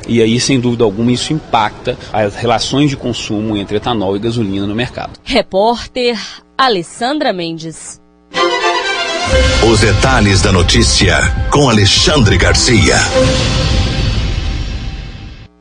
E 0.07 0.21
aí, 0.21 0.39
sem 0.39 0.59
dúvida 0.59 0.83
alguma, 0.83 1.11
isso 1.11 1.33
impacta 1.33 1.97
as 2.13 2.35
relações 2.35 2.89
de 2.89 2.97
consumo 2.97 3.57
entre 3.57 3.77
etanol 3.77 4.15
e 4.15 4.19
gasolina 4.19 4.67
no 4.67 4.75
mercado. 4.75 5.19
Repórter 5.23 6.17
Alessandra 6.57 7.33
Mendes. 7.33 8.01
Os 9.69 9.79
detalhes 9.79 10.41
da 10.41 10.51
notícia 10.51 11.15
com 11.51 11.69
Alexandre 11.69 12.37
Garcia. 12.37 12.95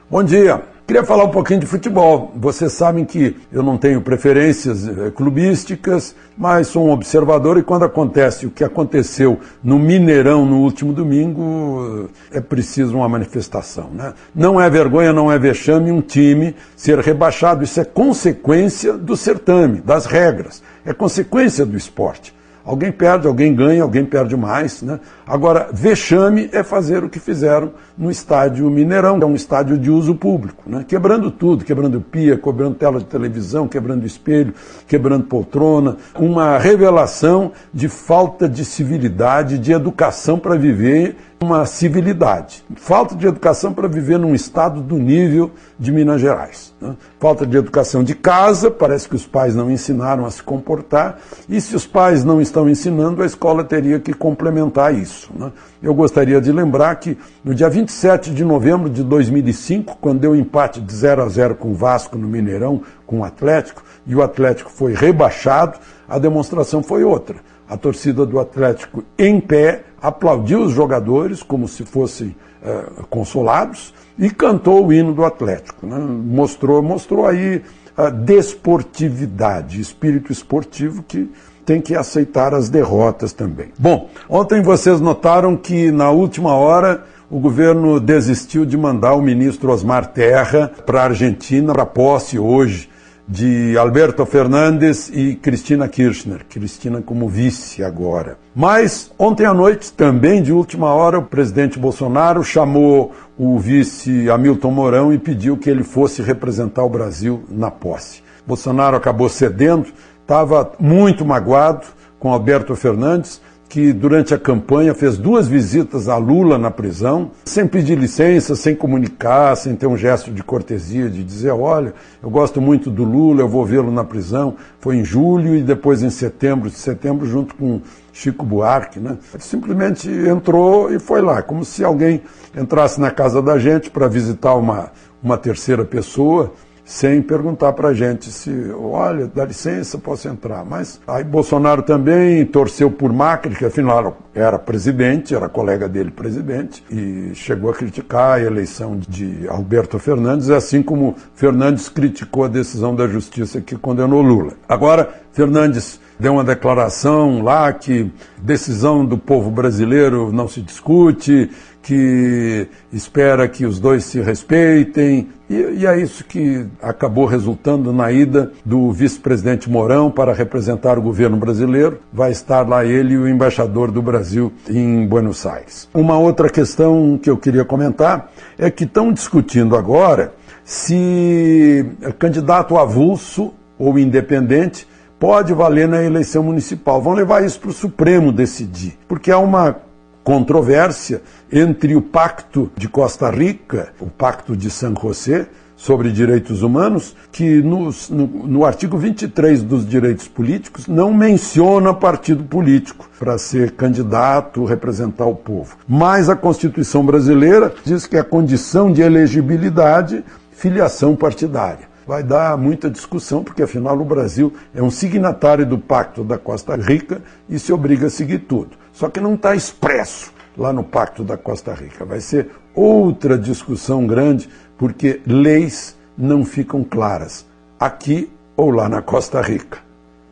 Bom 0.09 0.23
dia. 0.23 0.76
Queria 0.87 1.03
falar 1.03 1.25
um 1.25 1.31
pouquinho 1.31 1.59
de 1.59 1.67
futebol. 1.67 2.31
Vocês 2.37 2.73
sabem 2.73 3.05
que 3.05 3.37
eu 3.51 3.61
não 3.61 3.77
tenho 3.77 4.01
preferências 4.01 4.87
eh, 4.87 5.11
clubísticas, 5.11 6.15
mas 6.39 6.69
sou 6.69 6.87
um 6.87 6.93
observador 6.93 7.59
e 7.59 7.63
quando 7.65 7.85
acontece 7.85 8.47
o 8.47 8.53
que 8.53 8.63
aconteceu 8.63 9.41
no 9.65 9.81
Mineirão 9.81 10.47
no 10.47 10.59
último 10.59 10.93
domingo, 10.93 12.09
eh, 12.33 12.39
é 12.39 12.41
preciso 12.41 12.99
uma 12.99 13.09
manifestação. 13.09 13.91
Né? 13.93 14.15
Não 14.33 14.61
é 14.61 14.71
vergonha, 14.71 15.13
não 15.13 15.31
é 15.31 15.37
vexame 15.41 15.91
um 15.91 16.01
time 16.01 16.55
ser 16.77 17.01
rebaixado. 17.01 17.65
Isso 17.65 17.81
é 17.81 17.85
consequência 17.85 18.93
do 18.93 19.17
certame, 19.17 19.81
das 19.81 20.07
regras. 20.07 20.63
É 20.85 20.93
consequência 20.93 21.67
do 21.67 21.77
esporte. 21.77 22.36
Alguém 22.67 22.91
perde, 22.91 23.29
alguém 23.29 23.55
ganha, 23.55 23.85
alguém 23.85 24.05
perde 24.05 24.37
mais. 24.37 24.83
Né? 24.83 24.99
Agora, 25.25 25.69
vexame 25.73 26.51
é 26.53 26.65
fazer 26.65 27.05
o 27.05 27.09
que 27.09 27.21
fizeram 27.21 27.71
no 27.97 28.11
estádio 28.11 28.69
Mineirão, 28.69 29.19
que 29.19 29.25
é 29.25 29.27
um 29.27 29.37
estádio 29.37 29.79
de 29.79 29.89
uso 29.89 30.17
público, 30.17 30.65
né? 30.67 30.85
quebrando 30.87 31.31
tudo, 31.31 31.65
quebrando 31.65 32.01
pia, 32.01 32.37
quebrando 32.37 32.75
tela 32.75 32.99
de 32.99 33.05
televisão, 33.05 33.69
quebrando 33.69 34.05
espelho, 34.05 34.53
quebrando 34.89 35.25
poltrona. 35.27 35.97
Uma 36.19 36.59
revelação 36.59 37.53
de 37.73 37.89
falta 37.89 38.49
de 38.49 38.65
civilidade, 38.65 39.59
de 39.59 39.71
educação 39.71 40.37
para 40.37 40.57
viver 40.57 41.17
uma 41.39 41.67
civilidade. 41.67 42.65
Falta 42.77 43.15
de 43.15 43.27
educação 43.27 43.73
para 43.73 43.87
viver 43.87 44.19
num 44.19 44.35
estado 44.35 44.81
do 44.81 44.97
nível 44.97 45.51
de 45.79 45.93
Minas 45.93 46.21
Gerais. 46.21 46.75
Né? 46.81 46.97
Falta 47.21 47.47
de 47.47 47.57
educação 47.57 48.03
de 48.03 48.15
casa, 48.15 48.71
parece 48.71 49.09
que 49.09 49.15
os 49.15 49.27
pais 49.27 49.55
não 49.55 49.71
ensinaram 49.71 50.25
a 50.25 50.31
se 50.31 50.43
comportar, 50.43 51.19
e 51.49 51.61
se 51.61 51.77
os 51.77 51.87
pais 51.87 52.25
não 52.25 52.41
estão 52.41 52.69
ensinando, 52.69 53.23
a 53.23 53.27
escola 53.27 53.63
teria 53.63 54.01
que 54.01 54.15
complementar 54.15 54.95
isso. 54.95 55.31
Né? 55.35 55.53
Eu 55.83 55.95
gostaria 55.95 56.41
de 56.41 56.51
lembrar 56.51 56.97
que 56.97 57.19
no 57.45 57.55
dia 57.55 57.69
27 57.69 58.31
de 58.31 58.45
novembro 58.45 58.89
de 58.89 59.03
2005, 59.03 59.99
quando 60.01 60.21
deu 60.21 60.35
empate 60.35 60.81
de 60.81 60.95
0 60.95 61.23
a 61.23 61.29
0 61.29 61.55
com 61.57 61.73
o 61.73 61.75
Vasco 61.75 62.17
no 62.17 62.27
Mineirão, 62.27 62.83
com 63.07 63.21
o 63.21 63.25
Atlético, 63.25 63.83
e 64.07 64.15
o 64.17 64.23
Atlético 64.23 64.71
foi 64.71 64.95
rebaixado, 64.95 65.79
a 66.09 66.19
demonstração 66.19 66.83
foi 66.83 67.05
outra. 67.05 67.37
A 67.69 67.77
torcida 67.77 68.25
do 68.25 68.39
Atlético 68.39 69.03
em 69.19 69.41
pé 69.41 69.85
aplaudiu 70.01 70.63
os 70.63 70.73
jogadores 70.73 71.43
como 71.43 71.67
se 71.67 71.85
fossem 71.85 72.35
é, 72.63 72.85
consolados 73.11 73.93
e 74.19 74.31
cantou 74.31 74.87
o 74.87 74.93
hino 74.93 75.13
do 75.13 75.25
Atlético. 75.25 75.87
Né? 75.87 75.99
Mostrou, 75.99 76.83
mostrou 76.83 77.27
aí 77.27 77.63
a 77.97 78.11
desportividade, 78.11 79.81
espírito 79.81 80.31
esportivo 80.31 81.03
que 81.03 81.31
tem 81.65 81.81
que 81.81 81.97
aceitar 81.97 82.55
as 82.55 82.69
derrotas 82.69 83.33
também. 83.33 83.69
Bom, 83.77 84.09
ontem 84.29 84.63
vocês 84.63 85.01
notaram 85.01 85.57
que 85.57 85.91
na 85.91 86.11
última 86.11 86.55
hora 86.55 87.05
o 87.29 87.41
governo 87.41 87.99
desistiu 87.99 88.65
de 88.65 88.77
mandar 88.77 89.15
o 89.15 89.23
ministro 89.23 89.73
Osmar 89.73 90.07
Terra 90.13 90.71
para 90.87 91.01
a 91.01 91.05
Argentina 91.05 91.73
para 91.73 91.85
posse 91.85 92.39
hoje 92.39 92.89
de 93.29 93.77
Alberto 93.77 94.25
Fernandes 94.25 95.11
e 95.13 95.35
Cristina 95.35 95.89
Kirchner, 95.89 96.47
Cristina 96.49 97.03
como 97.03 97.29
vice 97.29 97.83
agora. 97.83 98.39
Mas 98.55 99.11
ontem 99.19 99.45
à 99.45 99.53
noite, 99.53 99.93
também 99.93 100.43
de 100.43 100.53
última 100.53 100.95
hora, 100.95 101.19
o 101.19 101.25
presidente 101.25 101.79
Bolsonaro 101.79 102.45
chamou 102.45 103.13
o 103.37 103.59
vice 103.59 104.31
Hamilton 104.31 104.71
Mourão 104.71 105.13
e 105.13 105.19
pediu 105.19 105.57
que 105.57 105.69
ele 105.69 105.83
fosse 105.83 106.23
representar 106.23 106.85
o 106.85 106.89
Brasil 106.89 107.45
na 107.49 107.71
posse. 107.71 108.23
Bolsonaro 108.47 108.97
acabou 108.97 109.29
cedendo, 109.29 109.89
estava 110.23 110.73
muito 110.79 111.25
magoado 111.25 111.87
com 112.21 112.33
Alberto 112.33 112.77
Fernandes, 112.77 113.41
que 113.69 113.93
durante 113.93 114.33
a 114.33 114.39
campanha 114.39 114.95
fez 114.95 115.19
duas 115.19 115.49
visitas 115.49 116.09
a 116.09 116.17
Lula 116.17 116.57
na 116.57 116.71
prisão, 116.71 117.33
sem 117.45 117.67
pedir 117.67 117.99
licença, 117.99 118.55
sem 118.55 118.75
comunicar, 118.75 119.57
sem 119.57 119.75
ter 119.75 119.87
um 119.87 119.97
gesto 119.97 120.31
de 120.31 120.43
cortesia, 120.43 121.11
de 121.11 121.25
dizer: 121.25 121.51
olha, 121.51 121.93
eu 122.23 122.31
gosto 122.31 122.61
muito 122.61 122.91
do 122.91 123.05
Lula, 123.05 123.41
eu 123.41 123.49
vou 123.49 123.65
vê-lo 123.65 123.91
na 123.91 124.05
prisão. 124.05 124.55
Foi 124.79 124.97
em 124.97 125.05
julho 125.05 125.57
e 125.57 125.63
depois 125.63 126.03
em 126.03 126.11
setembro, 126.11 126.71
de 126.71 126.77
setembro, 126.77 127.27
junto 127.27 127.55
com 127.55 127.81
Chico 128.13 128.45
Buarque. 128.45 129.01
Né? 129.01 129.19
Simplesmente 129.39 130.09
entrou 130.09 130.93
e 130.93 130.99
foi 130.99 131.21
lá, 131.21 131.43
como 131.43 131.65
se 131.65 131.85
alguém 131.85 132.23
entrasse 132.57 133.01
na 133.01 133.11
casa 133.11 133.43
da 133.43 133.59
gente 133.59 133.91
para 133.91 134.07
visitar 134.09 134.55
uma, 134.55 134.93
uma 135.23 135.37
terceira 135.37 135.85
pessoa 135.85 136.53
sem 136.87 137.21
perguntar 137.21 137.73
para 137.73 137.89
a 137.89 137.95
gente 137.95 138.31
se, 138.31 138.71
olha, 138.71 139.27
dá 139.27 139.45
licença, 139.45 139.99
posso 139.99 140.29
entrar. 140.29 140.65
Mas 140.65 141.01
aí 141.05 141.25
Bolsonaro 141.25 141.83
também 141.83 142.47
torceu 142.47 142.89
por 142.89 143.13
Macri, 143.13 143.57
que 143.57 143.65
afinal 143.65 144.17
era 144.33 144.57
presidente, 144.57 145.35
era 145.35 145.49
colega 145.49 145.89
dele 145.89 146.13
presidente, 146.13 146.85
e 146.89 147.33
chegou 147.35 147.71
a 147.71 147.75
criticar 147.75 148.39
a 148.39 148.41
eleição 148.41 148.97
de 148.97 149.49
Alberto 149.49 149.99
Fernandes, 149.99 150.49
assim 150.49 150.81
como 150.81 151.17
Fernandes 151.35 151.89
criticou 151.89 152.45
a 152.45 152.49
decisão 152.49 152.95
da 152.95 153.09
justiça 153.09 153.61
que 153.61 153.77
condenou 153.77 154.23
Lula. 154.23 154.53
Agora, 154.69 155.13
Fernandes 155.33 156.01
deu 156.21 156.35
uma 156.35 156.45
declaração 156.45 157.43
lá 157.43 157.73
que 157.73 158.11
decisão 158.39 159.05
do 159.05 159.19
povo 159.19 159.51
brasileiro 159.51 160.33
não 160.33 160.47
se 160.47 160.63
discute, 160.63 161.51
que 161.87 162.67
espera 162.93 163.47
que 163.47 163.65
os 163.65 163.79
dois 163.79 164.03
se 164.03 164.21
respeitem. 164.21 165.29
E, 165.49 165.55
e 165.55 165.87
é 165.87 165.97
isso 165.97 166.25
que 166.25 166.67
acabou 166.83 167.27
resultando 167.27 167.93
na 167.93 168.11
ida 168.11 168.51
do 168.65 168.91
vice-presidente 168.91 169.71
Mourão 169.71 170.11
para 170.11 170.33
representar 170.33 170.99
o 170.99 171.03
governo 171.03 171.37
brasileiro. 171.37 172.01
Vai 172.13 172.33
estar 172.33 172.69
lá 172.69 172.85
ele 172.85 173.15
e 173.15 173.17
o 173.17 173.29
embaixador 173.29 173.93
do 173.93 174.03
Brasil 174.03 174.53
em 174.69 175.07
Buenos 175.07 175.47
Aires. 175.47 175.89
Uma 175.95 176.19
outra 176.19 176.51
questão 176.51 177.17
que 177.23 177.31
eu 177.31 177.37
queria 177.37 177.65
comentar 177.65 178.33
é 178.59 178.69
que 178.69 178.83
estão 178.83 179.13
discutindo 179.13 179.77
agora 179.77 180.35
se 180.65 181.87
candidato 182.19 182.77
avulso 182.77 183.55
ou 183.79 183.97
independente 183.97 184.89
pode 185.21 185.55
valer 185.55 185.87
na 185.87 186.03
eleição 186.03 186.43
municipal. 186.43 187.01
Vão 187.01 187.13
levar 187.13 187.45
isso 187.45 187.61
para 187.61 187.71
o 187.71 187.73
Supremo 187.73 188.33
decidir, 188.33 188.99
porque 189.07 189.31
há 189.31 189.39
uma 189.39 189.86
controvérsia 190.27 191.23
entre 191.53 191.95
o 191.95 192.03
Pacto 192.03 192.69
de 192.77 192.89
Costa 192.89 193.31
Rica, 193.31 193.91
o 194.01 194.07
Pacto 194.07 194.57
de 194.57 194.69
San 194.69 194.93
José, 195.01 195.47
sobre 195.77 196.11
direitos 196.11 196.63
humanos, 196.63 197.15
que 197.31 197.63
no, 197.63 197.91
no, 198.11 198.27
no, 198.27 198.65
artigo 198.65 198.99
23 198.99 199.63
dos 199.63 199.89
direitos 199.89 200.27
políticos 200.27 200.89
não 200.89 201.15
menciona 201.15 201.95
partido 201.95 202.43
político 202.43 203.09
para 203.21 203.39
ser 203.39 203.73
candidato, 203.73 204.65
representar 204.65 205.27
o 205.27 205.37
povo. 205.37 205.77
Mas 205.87 206.29
a 206.29 206.35
Constituição 206.35 207.07
brasileira 207.07 207.73
diz 207.85 208.05
que 208.05 208.17
a 208.17 208.25
condição 208.25 208.91
de 208.91 209.03
elegibilidade, 209.03 210.25
filiação 210.51 211.15
partidária. 211.15 211.87
Vai 212.05 212.25
dar 212.25 212.57
muita 212.57 212.91
discussão, 212.91 213.45
porque 213.45 213.63
afinal 213.63 213.97
o 213.97 214.05
Brasil 214.05 214.53
é 214.75 214.83
um 214.83 214.91
signatário 214.91 215.67
do 215.67 215.79
Pacto 215.79 216.25
da 216.25 216.39
Costa 216.39 216.75
Rica 216.75 217.21
e 217.49 217.61
se 217.61 217.73
obriga 217.73 218.07
a 218.07 218.11
seguir 218.11 218.41
tudo. 218.41 218.71
Só 218.97 219.11
que 219.11 219.21
não 219.21 219.35
está 219.35 219.55
expresso 219.55 220.33
lá 220.57 220.73
no 220.73 220.83
Pacto 220.83 221.23
da 221.23 221.37
Costa 221.37 221.75
Rica. 221.75 222.03
Vai 222.07 222.19
ser 222.19 222.51
outra 222.75 223.37
discussão 223.37 224.07
grande, 224.07 224.49
porque 224.79 225.21
leis 225.27 225.95
não 226.17 226.47
ficam 226.47 226.83
claras, 226.83 227.45
aqui 227.79 228.31
ou 228.57 228.71
lá 228.71 228.89
na 228.89 229.03
Costa 229.03 229.43
Rica. 229.43 229.81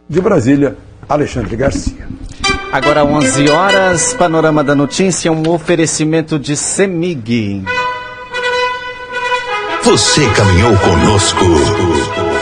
De 0.08 0.18
Brasília, 0.18 0.78
Alexandre 1.06 1.54
Garcia. 1.56 2.08
Agora 2.72 3.04
11 3.04 3.50
horas, 3.50 4.14
Panorama 4.14 4.64
da 4.64 4.74
Notícia, 4.74 5.30
um 5.30 5.46
oferecimento 5.50 6.38
de 6.38 6.56
Semig. 6.56 7.62
Você 9.82 10.26
caminhou 10.30 10.72
conosco 10.78 11.44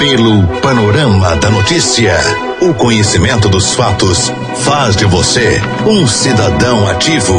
pelo 0.02 0.44
Panorama 0.60 1.36
da 1.36 1.48
Notícia. 1.48 2.12
O 2.60 2.74
conhecimento 2.74 3.48
dos 3.48 3.72
fatos 3.72 4.32
faz 4.56 4.96
de 4.96 5.04
você 5.04 5.62
um 5.86 6.08
cidadão 6.08 6.88
ativo. 6.88 7.36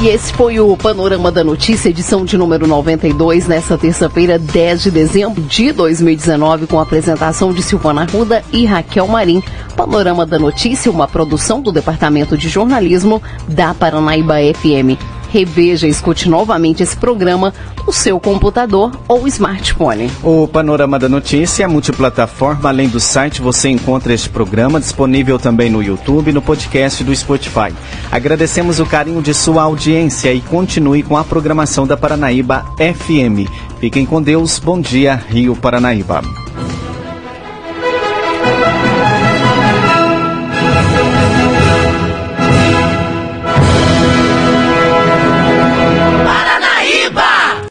E 0.00 0.06
esse 0.06 0.32
foi 0.32 0.60
o 0.60 0.76
Panorama 0.76 1.32
da 1.32 1.42
Notícia, 1.42 1.88
edição 1.88 2.24
de 2.24 2.38
número 2.38 2.68
92, 2.68 3.48
nessa 3.48 3.76
terça-feira, 3.76 4.38
10 4.38 4.84
de 4.84 4.90
dezembro 4.92 5.42
de 5.42 5.72
2019, 5.72 6.68
com 6.68 6.78
a 6.78 6.82
apresentação 6.82 7.52
de 7.52 7.60
Silvana 7.60 8.04
Ruda 8.04 8.44
e 8.52 8.64
Raquel 8.64 9.08
Marim. 9.08 9.42
Panorama 9.74 10.24
da 10.24 10.38
Notícia, 10.38 10.88
uma 10.88 11.08
produção 11.08 11.60
do 11.60 11.72
Departamento 11.72 12.38
de 12.38 12.48
Jornalismo 12.48 13.20
da 13.48 13.74
Paranaíba 13.74 14.34
FM 14.54 14.96
reveja 15.32 15.86
e 15.86 15.90
escute 15.90 16.28
novamente 16.28 16.82
esse 16.82 16.96
programa 16.96 17.54
no 17.86 17.92
seu 17.92 18.20
computador 18.20 18.92
ou 19.08 19.26
smartphone. 19.26 20.10
O 20.22 20.46
Panorama 20.46 20.98
da 20.98 21.08
Notícia 21.08 21.64
é 21.64 21.66
multiplataforma. 21.66 22.68
Além 22.68 22.88
do 22.88 23.00
site, 23.00 23.40
você 23.40 23.70
encontra 23.70 24.12
este 24.12 24.28
programa 24.28 24.78
disponível 24.78 25.38
também 25.38 25.70
no 25.70 25.82
YouTube 25.82 26.28
e 26.28 26.32
no 26.32 26.42
podcast 26.42 27.02
do 27.02 27.16
Spotify. 27.16 27.72
Agradecemos 28.10 28.78
o 28.78 28.86
carinho 28.86 29.22
de 29.22 29.32
sua 29.32 29.62
audiência 29.62 30.32
e 30.32 30.40
continue 30.40 31.02
com 31.02 31.16
a 31.16 31.24
programação 31.24 31.86
da 31.86 31.96
Paranaíba 31.96 32.66
FM. 32.76 33.48
Fiquem 33.80 34.04
com 34.04 34.20
Deus. 34.20 34.58
Bom 34.58 34.78
dia, 34.78 35.16
Rio 35.28 35.56
Paranaíba. 35.56 36.22